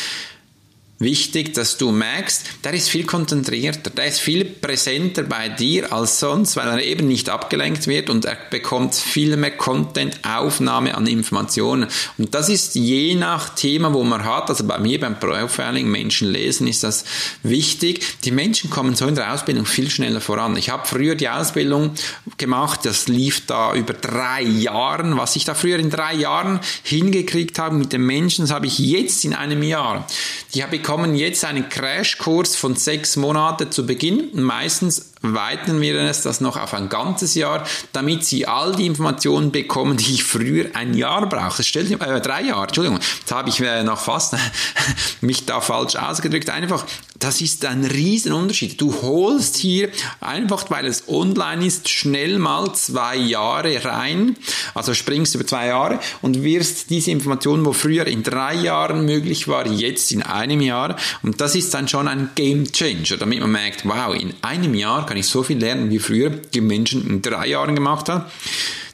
wichtig, 1.03 1.55
dass 1.55 1.77
du 1.77 1.91
merkst, 1.91 2.65
der 2.65 2.75
ist 2.75 2.89
viel 2.89 3.05
konzentrierter, 3.05 3.91
der 3.91 4.07
ist 4.07 4.21
viel 4.21 4.45
präsenter 4.45 5.25
bei 5.25 5.49
dir 5.49 5.93
als 5.93 6.21
sonst, 6.21 6.57
weil 6.57 6.69
er 6.69 6.83
eben 6.83 7.09
nicht 7.09 7.29
abgelenkt 7.29 7.87
wird 7.87 8.11
und 8.11 8.25
er 8.25 8.37
bekommt 8.51 8.95
viel 8.95 9.37
mehr 9.37 9.57
Content, 9.57 10.21
Aufnahme 10.25 10.97
an 10.97 11.07
Informationen. 11.07 11.89
Und 12.19 12.35
das 12.35 12.49
ist 12.49 12.75
je 12.75 13.15
nach 13.15 13.51
Thema, 13.51 13.93
wo 13.93 14.05
man 14.05 14.25
hat, 14.25 14.49
also 14.49 14.65
bei 14.65 14.79
mir 14.79 15.01
beim 15.01 15.19
Profiling, 15.19 15.89
Menschen 15.89 16.31
lesen, 16.31 16.67
ist 16.67 16.85
das 16.85 17.05
wichtig. 17.43 18.05
Die 18.25 18.31
Menschen 18.31 18.71
kommen 18.71 18.95
so 18.95 19.07
in 19.07 19.15
der 19.15 19.33
Ausbildung 19.33 19.67
viel 19.67 19.91
schneller 19.91 20.21
voran. 20.21 20.57
Ich 20.57 20.71
habe 20.71 20.87
früher 20.87 21.15
die 21.15 21.29
Ausbildung 21.29 21.93
gemacht, 22.39 22.81
das 22.85 23.09
lief 23.09 23.47
da 23.47 23.75
über 23.75 23.93
drei 23.93 24.43
Jahren. 24.43 25.17
Was 25.17 25.37
ich 25.37 25.45
da 25.45 25.55
früher 25.55 25.79
in 25.79 25.91
drei 25.91 26.15
Jahren 26.15 26.61
hingekriegt 26.83 27.59
habe 27.59 27.77
mit 27.77 27.93
den 27.93 28.07
Menschen, 28.07 28.45
das 28.45 28.53
habe 28.53 28.67
ich 28.67 28.79
jetzt 28.79 29.25
in 29.25 29.35
einem 29.35 29.63
Jahr. 29.63 30.07
Die 30.55 30.63
habe 30.63 30.77
ich 30.77 30.83
bekommen 30.93 31.15
jetzt 31.15 31.43
einen 31.47 31.71
Crashkurs 31.71 32.55
von 32.55 32.77
sechs 32.77 33.17
Monaten 33.17 33.73
zu 33.73 33.87
Beginn. 33.87 34.29
Meistens 34.35 35.12
weiten 35.23 35.81
wir 35.81 36.01
es 36.01 36.23
das 36.23 36.41
noch 36.41 36.57
auf 36.57 36.75
ein 36.75 36.89
ganzes 36.89 37.35
Jahr, 37.35 37.65
damit 37.93 38.25
Sie 38.25 38.47
all 38.47 38.75
die 38.75 38.87
Informationen 38.87 39.53
bekommen, 39.53 39.97
die 39.97 40.15
ich 40.15 40.25
früher 40.25 40.67
ein 40.75 40.95
Jahr 40.95 41.29
brauchte. 41.29 41.63
Stell 41.63 41.85
dir, 41.85 42.01
äh, 42.01 42.21
drei 42.21 42.43
Jahre, 42.43 42.65
Entschuldigung, 42.65 43.01
jetzt 43.21 43.33
habe 43.33 43.49
ich 43.49 43.61
äh, 43.61 43.83
noch 43.83 44.01
fast 44.01 44.37
mich 45.21 45.47
da 45.47 45.61
falsch 45.61 45.97
ausgedrückt. 45.97 46.51
Einfach, 46.51 46.85
das 47.19 47.41
ist 47.41 47.65
ein 47.65 47.85
Riesenunterschied. 47.85 48.81
Du 48.81 49.01
holst 49.01 49.57
hier 49.57 49.91
einfach, 50.21 50.69
weil 50.71 50.87
es 50.87 51.09
online 51.09 51.65
ist, 51.65 51.89
schnell 51.89 52.39
mal 52.39 52.75
zwei 52.75 53.17
Jahre 53.17 53.85
rein, 53.85 54.37
also 54.75 54.93
springst 54.93 55.35
über 55.37 55.47
zwei 55.47 55.69
Jahre 55.69 56.01
und 56.21 56.43
wirst 56.43 56.91
diese 56.91 57.13
Informationen, 57.13 57.65
wo 57.65 57.73
früher 57.73 58.07
in 58.07 58.23
drei 58.25 58.55
Jahren 58.55 59.05
möglich 59.05 59.47
war, 59.47 59.67
jetzt 59.67 60.11
in 60.11 60.23
einem 60.23 60.61
Jahr. 60.61 60.97
Und 61.23 61.41
das 61.41 61.55
ist 61.55 61.73
dann 61.75 61.87
schon 61.87 62.09
ein 62.09 62.31
Game 62.35 62.71
Changer, 62.73 63.17
damit 63.19 63.41
man 63.41 63.53
merkt, 63.53 63.87
wow, 63.87 64.15
in 64.15 64.35
einem 64.43 64.75
Jahr 64.75 65.07
kann 65.13 65.19
ich 65.19 65.27
so 65.27 65.43
viel 65.43 65.59
lernen, 65.59 65.91
wie 65.91 65.99
früher 65.99 66.31
die 66.31 66.63
Menschen 66.63 67.07
in 67.07 67.21
drei 67.21 67.49
Jahren 67.49 67.75
gemacht 67.75 68.09
haben. 68.09 68.25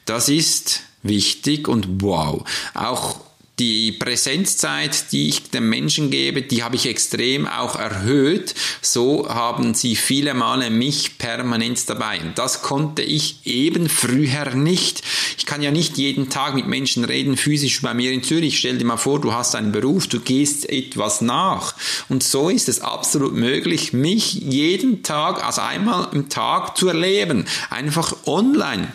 Das 0.04 0.28
ist 0.28 0.80
wichtig 1.04 1.68
und 1.68 2.02
wow. 2.02 2.42
Auch 2.74 3.20
die 3.58 3.92
Präsenzzeit, 3.92 5.10
die 5.12 5.28
ich 5.28 5.50
den 5.50 5.68
Menschen 5.68 6.10
gebe, 6.10 6.42
die 6.42 6.62
habe 6.62 6.76
ich 6.76 6.86
extrem 6.86 7.46
auch 7.46 7.76
erhöht. 7.76 8.54
So 8.82 9.28
haben 9.28 9.74
sie 9.74 9.96
viele 9.96 10.34
Male 10.34 10.70
mich 10.70 11.18
permanent 11.18 11.88
dabei. 11.88 12.20
Und 12.20 12.38
das 12.38 12.62
konnte 12.62 13.02
ich 13.02 13.46
eben 13.46 13.88
früher 13.88 14.54
nicht. 14.54 15.02
Ich 15.36 15.46
kann 15.46 15.62
ja 15.62 15.70
nicht 15.70 15.98
jeden 15.98 16.30
Tag 16.30 16.54
mit 16.54 16.66
Menschen 16.66 17.04
reden, 17.04 17.36
physisch 17.36 17.82
bei 17.82 17.94
mir 17.94 18.12
in 18.12 18.22
Zürich. 18.22 18.58
Stell 18.58 18.78
dir 18.78 18.84
mal 18.84 18.96
vor, 18.96 19.20
du 19.20 19.32
hast 19.32 19.54
einen 19.54 19.72
Beruf, 19.72 20.06
du 20.06 20.20
gehst 20.20 20.68
etwas 20.68 21.20
nach. 21.20 21.74
Und 22.08 22.22
so 22.22 22.48
ist 22.50 22.68
es 22.68 22.80
absolut 22.80 23.34
möglich, 23.34 23.92
mich 23.92 24.34
jeden 24.34 25.02
Tag, 25.02 25.44
also 25.44 25.62
einmal 25.62 26.08
im 26.12 26.28
Tag 26.28 26.76
zu 26.76 26.88
erleben. 26.88 27.46
Einfach 27.70 28.14
online. 28.26 28.92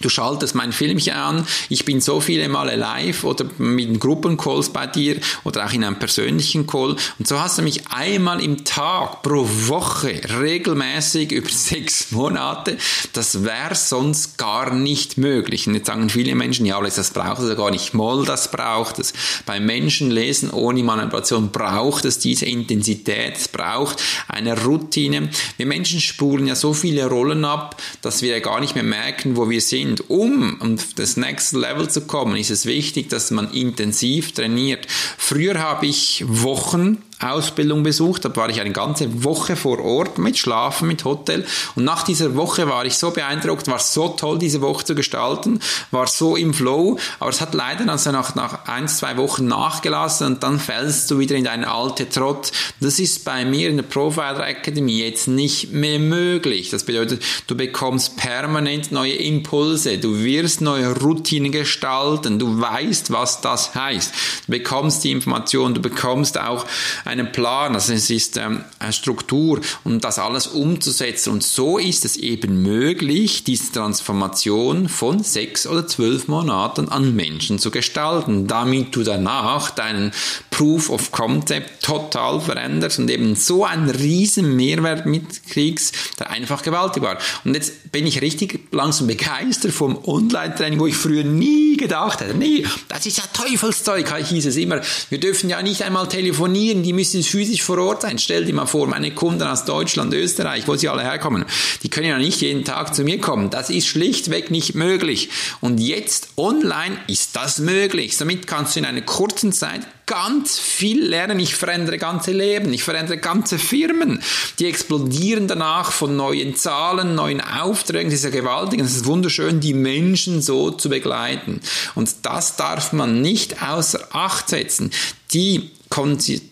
Du 0.00 0.08
schaltest 0.08 0.54
mein 0.54 0.72
Filmchen 0.72 1.14
an, 1.14 1.46
ich 1.68 1.84
bin 1.84 2.00
so 2.00 2.20
viele 2.20 2.48
Male 2.48 2.76
live 2.76 3.24
oder 3.24 3.46
mit 3.58 3.98
Gruppencalls 3.98 4.70
bei 4.70 4.86
dir 4.86 5.16
oder 5.44 5.66
auch 5.66 5.72
in 5.72 5.84
einem 5.84 5.98
persönlichen 5.98 6.66
Call 6.66 6.96
und 7.18 7.26
so 7.26 7.40
hast 7.40 7.58
du 7.58 7.62
mich 7.62 7.88
einmal 7.90 8.40
im 8.40 8.64
Tag 8.64 9.22
pro 9.22 9.46
Woche 9.46 10.20
regelmäßig 10.40 11.32
über 11.32 11.48
sechs 11.48 12.10
Monate. 12.12 12.76
Das 13.12 13.44
wäre 13.44 13.74
sonst 13.74 14.38
gar 14.38 14.72
nicht 14.74 15.18
möglich. 15.18 15.66
Und 15.66 15.74
jetzt 15.74 15.86
sagen 15.86 16.10
viele 16.10 16.34
Menschen, 16.34 16.66
ja, 16.66 16.80
das 16.80 17.10
braucht 17.10 17.40
es 17.40 17.48
ja 17.48 17.54
gar 17.54 17.70
nicht. 17.70 17.94
Moll, 17.94 18.24
das 18.24 18.50
braucht 18.50 18.98
es. 18.98 19.12
Beim 19.46 19.66
Menschen 19.66 20.10
lesen 20.10 20.50
ohne 20.50 20.82
Manipulation 20.82 21.50
braucht 21.50 22.04
es 22.04 22.18
diese 22.18 22.46
Intensität, 22.46 23.36
es 23.36 23.48
braucht 23.48 24.02
eine 24.28 24.60
Routine. 24.62 25.30
Wir 25.56 25.66
Menschen 25.66 26.00
spulen 26.00 26.46
ja 26.46 26.54
so 26.54 26.72
viele 26.72 27.06
Rollen 27.06 27.44
ab, 27.44 27.80
dass 28.02 28.22
wir 28.22 28.30
ja 28.30 28.40
gar 28.40 28.60
nicht 28.60 28.74
mehr 28.74 28.84
merken, 28.84 29.36
wo 29.36 29.48
wir 29.50 29.60
sind 29.60 29.87
sind, 29.88 30.10
um 30.10 30.60
auf 30.60 30.94
das 30.94 31.16
Next 31.16 31.52
Level 31.54 31.88
zu 31.88 32.02
kommen, 32.02 32.36
ist 32.36 32.50
es 32.50 32.66
wichtig, 32.66 33.08
dass 33.08 33.30
man 33.30 33.50
intensiv 33.52 34.32
trainiert. 34.32 34.86
Früher 35.16 35.58
habe 35.58 35.86
ich 35.86 36.24
Wochen 36.26 36.98
Ausbildung 37.20 37.82
besucht, 37.82 38.24
da 38.24 38.34
war 38.36 38.48
ich 38.48 38.60
eine 38.60 38.72
ganze 38.72 39.24
Woche 39.24 39.56
vor 39.56 39.80
Ort 39.80 40.18
mit 40.18 40.38
Schlafen, 40.38 40.88
mit 40.88 41.04
Hotel 41.04 41.44
und 41.74 41.84
nach 41.84 42.04
dieser 42.04 42.36
Woche 42.36 42.68
war 42.68 42.84
ich 42.84 42.96
so 42.96 43.10
beeindruckt, 43.10 43.68
war 43.68 43.78
so 43.78 44.08
toll, 44.08 44.38
diese 44.38 44.60
Woche 44.60 44.84
zu 44.84 44.94
gestalten, 44.94 45.60
war 45.90 46.06
so 46.06 46.36
im 46.36 46.54
Flow, 46.54 46.98
aber 47.18 47.30
es 47.30 47.40
hat 47.40 47.54
leider 47.54 47.88
also 47.90 48.12
nach, 48.12 48.34
nach 48.34 48.66
ein, 48.66 48.88
zwei 48.88 49.16
Wochen 49.16 49.46
nachgelassen 49.46 50.26
und 50.26 50.42
dann 50.42 50.60
fällst 50.60 51.10
du 51.10 51.18
wieder 51.18 51.36
in 51.36 51.44
deine 51.44 51.70
alte 51.70 52.08
Trott. 52.08 52.52
Das 52.80 52.98
ist 52.98 53.24
bei 53.24 53.44
mir 53.44 53.68
in 53.68 53.76
der 53.76 53.84
Profiler 53.84 54.46
Academy 54.46 54.98
jetzt 54.98 55.28
nicht 55.28 55.72
mehr 55.72 55.98
möglich. 55.98 56.70
Das 56.70 56.84
bedeutet, 56.84 57.22
du 57.46 57.56
bekommst 57.56 58.16
permanent 58.16 58.92
neue 58.92 59.14
Impulse, 59.14 59.98
du 59.98 60.22
wirst 60.22 60.60
neue 60.60 60.94
Routinen 60.94 61.52
gestalten, 61.52 62.38
du 62.38 62.60
weißt, 62.60 63.10
was 63.10 63.40
das 63.40 63.74
heißt. 63.74 64.14
Du 64.46 64.52
bekommst 64.52 65.04
die 65.04 65.12
Information, 65.12 65.74
du 65.74 65.80
bekommst 65.80 66.38
auch 66.38 66.66
einen 67.08 67.32
Plan, 67.32 67.74
also 67.74 67.94
es 67.94 68.10
ist 68.10 68.36
ähm, 68.36 68.64
eine 68.78 68.92
Struktur, 68.92 69.60
um 69.82 69.98
das 69.98 70.18
alles 70.18 70.46
umzusetzen. 70.46 71.30
Und 71.30 71.42
so 71.42 71.78
ist 71.78 72.04
es 72.04 72.16
eben 72.18 72.62
möglich, 72.62 73.44
diese 73.44 73.72
Transformation 73.72 74.90
von 74.90 75.22
sechs 75.22 75.66
oder 75.66 75.86
zwölf 75.86 76.28
Monaten 76.28 76.90
an 76.90 77.16
Menschen 77.16 77.58
zu 77.58 77.70
gestalten, 77.70 78.46
damit 78.46 78.94
du 78.94 79.04
danach 79.04 79.70
deinen 79.70 80.12
Proof 80.50 80.90
of 80.90 81.10
Concept 81.10 81.82
total 81.82 82.40
veränderst 82.40 82.98
und 82.98 83.10
eben 83.10 83.36
so 83.36 83.64
einen 83.64 83.88
riesen 83.88 84.54
Mehrwert 84.54 85.06
mitkriegst, 85.06 85.94
der 86.18 86.30
einfach 86.30 86.62
gewaltig 86.62 87.02
war. 87.02 87.16
Und 87.44 87.54
jetzt 87.54 87.90
bin 87.90 88.06
ich 88.06 88.20
richtig 88.20 88.68
langsam 88.70 89.06
begeistert 89.06 89.72
vom 89.72 89.96
Online-Training, 90.04 90.78
wo 90.78 90.86
ich 90.86 90.96
früher 90.96 91.24
nie 91.24 91.78
gedacht 91.78 92.20
hätte, 92.20 92.36
nee, 92.36 92.66
das 92.88 93.06
ist 93.06 93.16
ja 93.16 93.24
Teufelszeug, 93.32 94.14
hieß 94.14 94.44
es 94.44 94.56
immer. 94.56 94.82
Wir 95.08 95.20
dürfen 95.20 95.48
ja 95.48 95.62
nicht 95.62 95.82
einmal 95.82 96.08
telefonieren, 96.08 96.82
die 96.82 96.97
müssen 96.98 97.22
physisch 97.22 97.62
vor 97.62 97.78
Ort 97.78 98.02
sein. 98.02 98.18
Stell 98.18 98.44
dir 98.44 98.54
mal 98.54 98.66
vor, 98.66 98.88
meine 98.88 99.12
Kunden 99.12 99.44
aus 99.44 99.64
Deutschland, 99.64 100.12
Österreich, 100.12 100.66
wo 100.66 100.74
sie 100.74 100.88
alle 100.88 101.02
herkommen, 101.02 101.44
die 101.84 101.88
können 101.88 102.08
ja 102.08 102.18
nicht 102.18 102.40
jeden 102.40 102.64
Tag 102.64 102.92
zu 102.92 103.04
mir 103.04 103.20
kommen. 103.20 103.50
Das 103.50 103.70
ist 103.70 103.86
schlichtweg 103.86 104.50
nicht 104.50 104.74
möglich. 104.74 105.28
Und 105.60 105.78
jetzt 105.78 106.30
online 106.36 106.96
ist 107.06 107.36
das 107.36 107.60
möglich. 107.60 108.16
Somit 108.16 108.48
kannst 108.48 108.74
du 108.74 108.80
in 108.80 108.84
einer 108.84 109.02
kurzen 109.02 109.52
Zeit 109.52 109.86
ganz 110.06 110.58
viel 110.58 111.04
lernen. 111.04 111.38
Ich 111.38 111.54
verändere 111.54 111.98
ganze 111.98 112.32
Leben, 112.32 112.72
ich 112.72 112.82
verändere 112.82 113.18
ganze 113.18 113.58
Firmen. 113.60 114.20
Die 114.58 114.66
explodieren 114.66 115.46
danach 115.46 115.92
von 115.92 116.16
neuen 116.16 116.56
Zahlen, 116.56 117.14
neuen 117.14 117.40
Aufträgen. 117.40 118.10
Das 118.10 118.20
ist 118.20 118.24
ja 118.24 118.30
gewaltig. 118.30 118.80
Es 118.80 118.96
ist 118.96 119.04
wunderschön, 119.04 119.60
die 119.60 119.74
Menschen 119.74 120.42
so 120.42 120.72
zu 120.72 120.88
begleiten. 120.88 121.60
Und 121.94 122.10
das 122.22 122.56
darf 122.56 122.92
man 122.92 123.22
nicht 123.22 123.62
außer 123.62 124.08
Acht 124.10 124.48
setzen. 124.48 124.90
Die, 125.32 125.70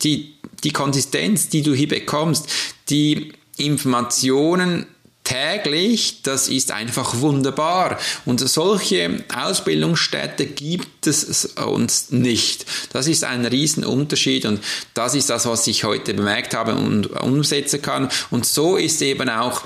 die, 0.02 0.35
die 0.66 0.72
Konsistenz, 0.72 1.48
die 1.48 1.62
du 1.62 1.74
hier 1.74 1.86
bekommst, 1.86 2.48
die 2.88 3.32
Informationen 3.56 4.86
täglich, 5.22 6.22
das 6.22 6.48
ist 6.48 6.72
einfach 6.72 7.20
wunderbar. 7.20 7.98
Und 8.24 8.40
solche 8.40 9.24
Ausbildungsstätte 9.32 10.46
gibt 10.46 11.06
es 11.06 11.46
uns 11.54 12.10
nicht. 12.10 12.66
Das 12.92 13.06
ist 13.06 13.22
ein 13.22 13.46
Riesenunterschied 13.46 14.44
und 14.44 14.60
das 14.94 15.14
ist 15.14 15.30
das, 15.30 15.46
was 15.46 15.68
ich 15.68 15.84
heute 15.84 16.14
bemerkt 16.14 16.52
habe 16.52 16.74
und 16.74 17.06
umsetzen 17.22 17.80
kann. 17.80 18.08
Und 18.30 18.44
so 18.44 18.76
ist 18.76 19.00
eben 19.02 19.28
auch 19.28 19.62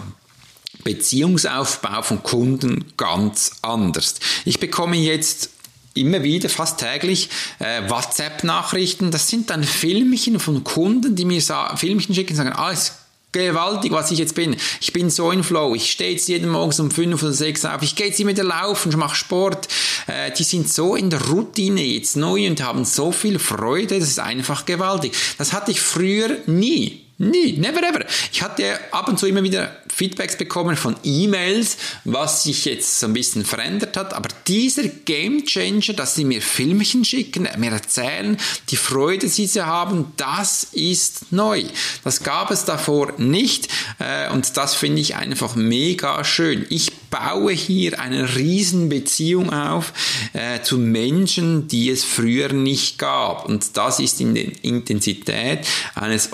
Beziehungsaufbau 0.85 2.03
von 2.03 2.23
Kunden 2.23 2.93
ganz 2.99 3.53
anders. 3.63 4.17
Ich 4.45 4.61
bekomme 4.61 4.97
jetzt 4.97 5.51
immer 5.94 6.22
wieder, 6.22 6.48
fast 6.48 6.79
täglich, 6.79 7.29
äh, 7.59 7.88
WhatsApp-Nachrichten. 7.88 9.11
Das 9.11 9.29
sind 9.29 9.50
dann 9.50 9.64
Filmchen 9.64 10.40
von 10.40 10.64
Kunden, 10.64 11.16
die 11.16 11.24
mir 11.24 11.40
Filmchen 11.76 12.14
schicken 12.14 12.33
und 12.33 12.37
sagen, 12.37 12.53
alles 12.53 12.94
gewaltig, 13.33 13.92
was 13.92 14.11
ich 14.11 14.18
jetzt 14.18 14.35
bin. 14.35 14.57
Ich 14.81 14.92
bin 14.92 15.11
so 15.11 15.31
in 15.31 15.44
Flow. 15.44 15.74
Ich 15.74 15.90
stehe 15.90 16.12
jetzt 16.12 16.29
jeden 16.29 16.50
Morgen 16.50 16.79
um 16.81 16.90
fünf 16.90 17.22
oder 17.22 17.33
sechs 17.33 17.64
auf. 17.64 17.83
Ich 17.83 17.94
gehe 17.94 18.07
jetzt 18.07 18.20
immer 18.20 18.31
wieder 18.31 18.44
laufen, 18.44 18.90
ich 18.90 18.96
mache 18.96 19.14
Sport. 19.14 19.68
Äh, 20.07 20.33
die 20.33 20.44
sind 20.44 20.72
so 20.72 20.96
in 20.96 21.11
der 21.11 21.22
Routine 21.29 21.83
jetzt 21.83 22.16
neu 22.16 22.46
und 22.48 22.62
haben 22.62 22.85
so 22.85 23.12
viel 23.12 23.38
Freude. 23.38 23.98
Das 23.98 24.09
ist 24.09 24.18
einfach 24.18 24.66
gewaltig. 24.66 25.12
Das 25.38 25.53
hatte 25.53 25.70
ich 25.70 25.81
früher 25.81 26.38
nie. 26.46 27.07
Nie, 27.18 27.53
never 27.59 27.83
ever. 27.83 28.07
Ich 28.33 28.42
hatte 28.42 28.64
ab 28.92 29.07
und 29.09 29.18
zu 29.18 29.26
immer 29.26 29.42
wieder 29.42 29.76
Feedbacks 30.01 30.39
bekommen 30.39 30.79
von 30.79 30.97
E-Mails, 31.05 31.77
was 32.05 32.45
sich 32.45 32.65
jetzt 32.65 33.01
so 33.01 33.07
ein 33.07 33.13
bisschen 33.13 33.45
verändert 33.45 33.99
hat. 33.99 34.15
Aber 34.15 34.31
dieser 34.49 34.85
Game 34.85 35.45
Changer, 35.45 35.93
dass 35.93 36.15
sie 36.15 36.25
mir 36.25 36.41
Filmchen 36.41 37.05
schicken, 37.05 37.47
mir 37.59 37.73
erzählen, 37.73 38.39
die 38.71 38.77
Freude, 38.77 39.29
die 39.29 39.47
sie 39.47 39.61
haben, 39.61 40.15
das 40.17 40.65
ist 40.73 41.31
neu. 41.33 41.65
Das 42.03 42.23
gab 42.23 42.51
es 42.51 42.65
davor 42.65 43.13
nicht 43.19 43.69
äh, 43.99 44.33
und 44.33 44.57
das 44.57 44.75
finde 44.75 45.03
ich 45.03 45.17
einfach 45.17 45.55
mega 45.55 46.25
schön. 46.25 46.65
Ich 46.71 46.93
baue 47.11 47.53
hier 47.53 48.01
eine 48.01 48.37
riesen 48.37 48.89
Beziehung 48.89 49.53
auf 49.53 49.93
äh, 50.33 50.63
zu 50.63 50.79
Menschen, 50.79 51.69
die 51.69 51.91
es 51.91 52.05
früher 52.05 52.53
nicht 52.53 52.99
gab. 52.99 53.47
Und 53.47 53.77
das 53.77 54.01
ist 54.01 54.21
in 54.21 54.35
der 54.35 54.65
Intensität 54.65 55.67
eines 55.95 56.33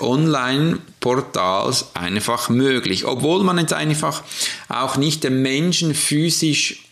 Online-Portals 1.07 1.95
einfach 1.95 2.49
möglich. 2.49 3.05
Obwohl 3.05 3.43
man 3.43 3.57
jetzt 3.57 3.73
einfach 3.73 4.23
auch 4.69 4.97
nicht 4.97 5.23
den 5.23 5.41
Menschen 5.41 5.95
physisch 5.95 6.83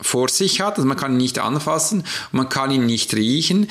vor 0.00 0.28
sich 0.28 0.60
hat, 0.60 0.76
also 0.76 0.86
man 0.86 0.96
kann 0.96 1.12
ihn 1.12 1.18
nicht 1.18 1.38
anfassen, 1.38 2.04
man 2.32 2.48
kann 2.48 2.70
ihn 2.70 2.86
nicht 2.86 3.14
riechen, 3.14 3.68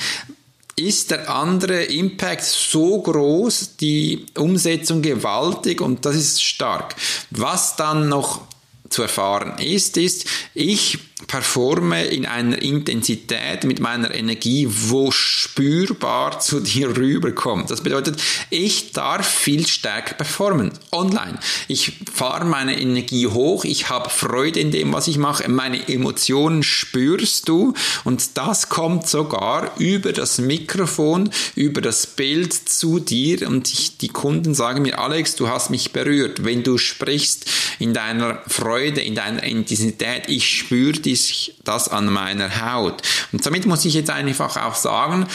ist 0.76 1.10
der 1.10 1.28
andere 1.28 1.84
Impact 1.84 2.42
so 2.44 3.02
groß, 3.02 3.76
die 3.76 4.24
Umsetzung 4.38 5.02
gewaltig 5.02 5.82
und 5.82 6.06
das 6.06 6.16
ist 6.16 6.42
stark. 6.42 6.96
Was 7.30 7.76
dann 7.76 8.08
noch 8.08 8.40
zu 8.88 9.02
erfahren 9.02 9.58
ist, 9.58 9.98
ist, 9.98 10.26
ich 10.54 10.98
performe 11.26 12.04
in 12.04 12.26
einer 12.26 12.60
Intensität 12.60 13.64
mit 13.64 13.80
meiner 13.80 14.14
Energie, 14.14 14.68
wo 14.68 15.10
spürbar 15.10 16.40
zu 16.40 16.60
dir 16.60 16.96
rüberkommt. 16.96 17.70
Das 17.70 17.82
bedeutet, 17.82 18.20
ich 18.50 18.92
darf 18.92 19.26
viel 19.26 19.66
stärker 19.66 20.14
performen 20.14 20.72
online. 20.90 21.38
Ich 21.68 21.92
fahre 22.12 22.44
meine 22.44 22.80
Energie 22.80 23.26
hoch, 23.26 23.64
ich 23.64 23.88
habe 23.88 24.10
Freude 24.10 24.60
in 24.60 24.70
dem, 24.70 24.92
was 24.92 25.08
ich 25.08 25.18
mache, 25.18 25.48
meine 25.48 25.88
Emotionen 25.88 26.62
spürst 26.62 27.48
du 27.48 27.74
und 28.04 28.36
das 28.36 28.68
kommt 28.68 29.08
sogar 29.08 29.72
über 29.78 30.12
das 30.12 30.38
Mikrofon, 30.38 31.30
über 31.54 31.80
das 31.80 32.06
Bild 32.06 32.52
zu 32.52 32.98
dir 32.98 33.48
und 33.48 33.72
ich, 33.72 33.98
die 33.98 34.08
Kunden 34.08 34.54
sagen 34.54 34.82
mir, 34.82 34.98
Alex, 34.98 35.36
du 35.36 35.48
hast 35.48 35.70
mich 35.70 35.92
berührt. 35.92 36.44
Wenn 36.44 36.62
du 36.62 36.78
sprichst 36.78 37.46
in 37.78 37.94
deiner 37.94 38.40
Freude, 38.46 39.00
in 39.00 39.14
deiner 39.14 39.42
Intensität, 39.42 40.24
ich 40.28 40.48
spüre 40.48 40.92
die 40.92 41.11
ich 41.12 41.54
das 41.64 41.88
an 41.88 42.06
meiner 42.06 42.72
Haut. 42.72 43.02
Und 43.32 43.44
damit 43.44 43.66
muss 43.66 43.84
ich 43.84 43.94
jetzt 43.94 44.10
einfach 44.10 44.56
auch 44.56 44.74
sagen, 44.74 45.26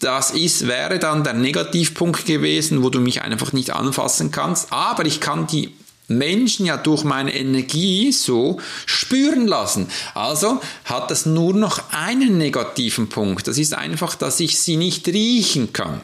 das 0.00 0.32
ist, 0.32 0.66
wäre 0.66 0.98
dann 0.98 1.24
der 1.24 1.32
Negativpunkt 1.32 2.26
gewesen, 2.26 2.82
wo 2.82 2.90
du 2.90 3.00
mich 3.00 3.22
einfach 3.22 3.52
nicht 3.52 3.70
anfassen 3.70 4.30
kannst. 4.30 4.72
Aber 4.72 5.06
ich 5.06 5.20
kann 5.20 5.46
die 5.46 5.74
Menschen 6.08 6.66
ja 6.66 6.76
durch 6.76 7.04
meine 7.04 7.34
Energie 7.34 8.12
so 8.12 8.60
spüren 8.84 9.46
lassen. 9.46 9.88
Also 10.14 10.60
hat 10.84 11.10
das 11.10 11.24
nur 11.24 11.54
noch 11.54 11.80
einen 11.90 12.36
negativen 12.36 13.08
Punkt. 13.08 13.48
Das 13.48 13.56
ist 13.56 13.74
einfach, 13.74 14.14
dass 14.14 14.40
ich 14.40 14.60
sie 14.60 14.76
nicht 14.76 15.08
riechen 15.08 15.72
kann. 15.72 16.02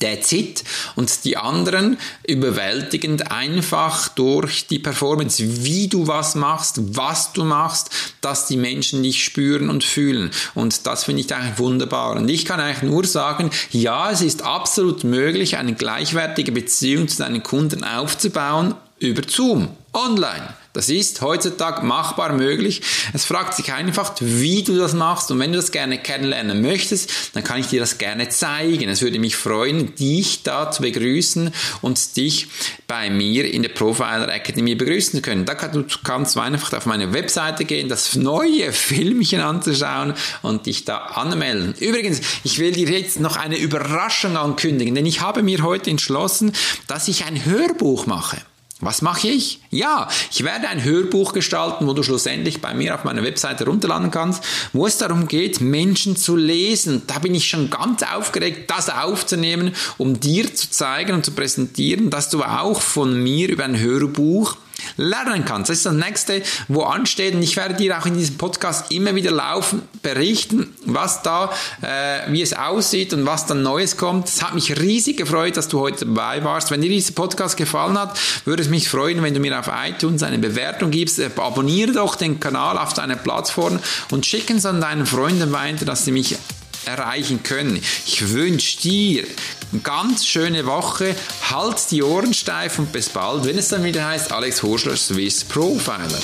That's 0.00 0.32
it. 0.32 0.64
Und 0.96 1.24
die 1.24 1.36
anderen 1.36 1.98
überwältigend 2.26 3.30
einfach 3.30 4.08
durch 4.08 4.66
die 4.66 4.78
Performance, 4.78 5.42
wie 5.64 5.88
du 5.88 6.06
was 6.06 6.34
machst, 6.34 6.96
was 6.96 7.32
du 7.32 7.44
machst, 7.44 7.90
dass 8.20 8.46
die 8.46 8.56
Menschen 8.56 9.02
dich 9.02 9.22
spüren 9.22 9.68
und 9.68 9.84
fühlen. 9.84 10.30
Und 10.54 10.86
das 10.86 11.04
finde 11.04 11.20
ich 11.20 11.34
eigentlich 11.34 11.58
wunderbar. 11.58 12.16
Und 12.16 12.28
ich 12.28 12.44
kann 12.44 12.60
eigentlich 12.60 12.90
nur 12.90 13.04
sagen, 13.04 13.50
ja, 13.70 14.10
es 14.10 14.22
ist 14.22 14.42
absolut 14.42 15.04
möglich, 15.04 15.56
eine 15.56 15.74
gleichwertige 15.74 16.52
Beziehung 16.52 17.06
zu 17.06 17.18
deinen 17.18 17.42
Kunden 17.42 17.84
aufzubauen 17.84 18.74
über 18.98 19.22
Zoom, 19.28 19.68
online. 19.92 20.54
Das 20.72 20.88
ist 20.88 21.20
heutzutage 21.20 21.84
machbar 21.84 22.32
möglich. 22.32 22.82
Es 23.12 23.24
fragt 23.24 23.54
sich 23.54 23.72
einfach, 23.72 24.14
wie 24.20 24.62
du 24.62 24.76
das 24.76 24.94
machst. 24.94 25.30
Und 25.32 25.40
wenn 25.40 25.50
du 25.50 25.58
das 25.58 25.72
gerne 25.72 25.98
kennenlernen 25.98 26.62
möchtest, 26.62 27.10
dann 27.34 27.42
kann 27.42 27.58
ich 27.58 27.66
dir 27.66 27.80
das 27.80 27.98
gerne 27.98 28.28
zeigen. 28.28 28.88
Es 28.88 29.02
würde 29.02 29.18
mich 29.18 29.34
freuen, 29.34 29.96
dich 29.96 30.44
da 30.44 30.70
zu 30.70 30.82
begrüßen 30.82 31.52
und 31.82 32.16
dich 32.16 32.46
bei 32.86 33.10
mir 33.10 33.52
in 33.52 33.62
der 33.62 33.70
Profiler 33.70 34.32
Academy 34.32 34.76
begrüßen 34.76 35.18
zu 35.18 35.22
können. 35.22 35.44
Da 35.44 35.56
kannst 35.56 36.36
du 36.36 36.40
einfach 36.40 36.72
auf 36.72 36.86
meine 36.86 37.12
Webseite 37.12 37.64
gehen, 37.64 37.88
das 37.88 38.14
neue 38.14 38.72
Filmchen 38.90 39.40
anzuschauen 39.40 40.14
und 40.42 40.66
dich 40.66 40.84
da 40.84 40.98
anmelden. 40.98 41.74
Übrigens, 41.80 42.20
ich 42.44 42.60
will 42.60 42.70
dir 42.70 42.88
jetzt 42.90 43.18
noch 43.18 43.36
eine 43.36 43.58
Überraschung 43.58 44.36
ankündigen, 44.36 44.94
denn 44.94 45.06
ich 45.06 45.20
habe 45.20 45.42
mir 45.42 45.64
heute 45.64 45.90
entschlossen, 45.90 46.52
dass 46.86 47.08
ich 47.08 47.24
ein 47.24 47.44
Hörbuch 47.44 48.06
mache. 48.06 48.36
Was 48.80 49.02
mache 49.02 49.28
ich? 49.28 49.60
Ja, 49.70 50.08
ich 50.30 50.42
werde 50.42 50.68
ein 50.68 50.82
Hörbuch 50.82 51.34
gestalten, 51.34 51.86
wo 51.86 51.92
du 51.92 52.02
schlussendlich 52.02 52.62
bei 52.62 52.72
mir 52.72 52.94
auf 52.94 53.04
meiner 53.04 53.22
Webseite 53.22 53.66
runterladen 53.66 54.10
kannst, 54.10 54.42
wo 54.72 54.86
es 54.86 54.96
darum 54.96 55.28
geht, 55.28 55.60
Menschen 55.60 56.16
zu 56.16 56.34
lesen. 56.34 57.02
Da 57.06 57.18
bin 57.18 57.34
ich 57.34 57.46
schon 57.46 57.68
ganz 57.68 58.02
aufgeregt, 58.02 58.70
das 58.70 58.88
aufzunehmen, 58.88 59.74
um 59.98 60.18
dir 60.18 60.54
zu 60.54 60.70
zeigen 60.70 61.12
und 61.12 61.24
zu 61.26 61.32
präsentieren, 61.32 62.08
dass 62.08 62.30
du 62.30 62.42
auch 62.42 62.80
von 62.80 63.22
mir 63.22 63.50
über 63.50 63.64
ein 63.64 63.78
Hörbuch 63.78 64.56
lernen 64.96 65.44
kannst. 65.44 65.70
Das 65.70 65.78
ist 65.78 65.86
das 65.86 65.94
nächste, 65.94 66.42
wo 66.68 66.82
ansteht. 66.82 67.34
Und 67.34 67.42
ich 67.42 67.56
werde 67.56 67.74
dir 67.74 67.98
auch 67.98 68.06
in 68.06 68.14
diesem 68.14 68.38
Podcast 68.38 68.90
immer 68.92 69.14
wieder 69.14 69.30
laufen, 69.30 69.82
berichten, 70.02 70.74
was 70.84 71.22
da, 71.22 71.50
äh, 71.82 72.32
wie 72.32 72.42
es 72.42 72.52
aussieht 72.52 73.12
und 73.12 73.26
was 73.26 73.46
dann 73.46 73.62
Neues 73.62 73.96
kommt. 73.96 74.28
Es 74.28 74.42
hat 74.42 74.54
mich 74.54 74.78
riesig 74.80 75.16
gefreut, 75.16 75.56
dass 75.56 75.68
du 75.68 75.80
heute 75.80 76.06
dabei 76.06 76.42
warst. 76.44 76.70
Wenn 76.70 76.80
dir 76.80 76.88
dieser 76.88 77.12
Podcast 77.12 77.56
gefallen 77.56 77.98
hat, 77.98 78.18
würde 78.44 78.62
es 78.62 78.68
mich 78.68 78.88
freuen, 78.88 79.22
wenn 79.22 79.34
du 79.34 79.40
mir 79.40 79.58
auf 79.58 79.70
iTunes 79.86 80.22
eine 80.22 80.38
Bewertung 80.38 80.90
gibst. 80.90 81.18
Äh, 81.18 81.30
abonniere 81.36 81.92
doch 81.92 82.16
den 82.16 82.40
Kanal 82.40 82.78
auf 82.78 82.92
deiner 82.94 83.16
Plattform 83.16 83.78
und 84.10 84.26
schicken 84.26 84.56
es 84.58 84.66
an 84.66 84.80
deinen 84.80 85.06
Freunden 85.06 85.52
weiter, 85.52 85.84
dass 85.84 86.04
sie 86.04 86.12
mich 86.12 86.36
erreichen 86.84 87.42
können. 87.42 87.80
Ich 88.06 88.30
wünsche 88.30 88.80
dir 88.80 89.24
eine 89.72 89.80
ganz 89.82 90.26
schöne 90.26 90.66
Woche. 90.66 91.14
Halt 91.50 91.90
die 91.90 92.02
Ohren 92.02 92.34
steif 92.34 92.78
und 92.78 92.92
bis 92.92 93.08
bald, 93.08 93.44
wenn 93.44 93.58
es 93.58 93.68
dann 93.68 93.84
wieder 93.84 94.06
heißt 94.06 94.32
Alex 94.32 94.62
Horschler 94.62 94.96
Swiss 94.96 95.44
Profiler. 95.44 96.20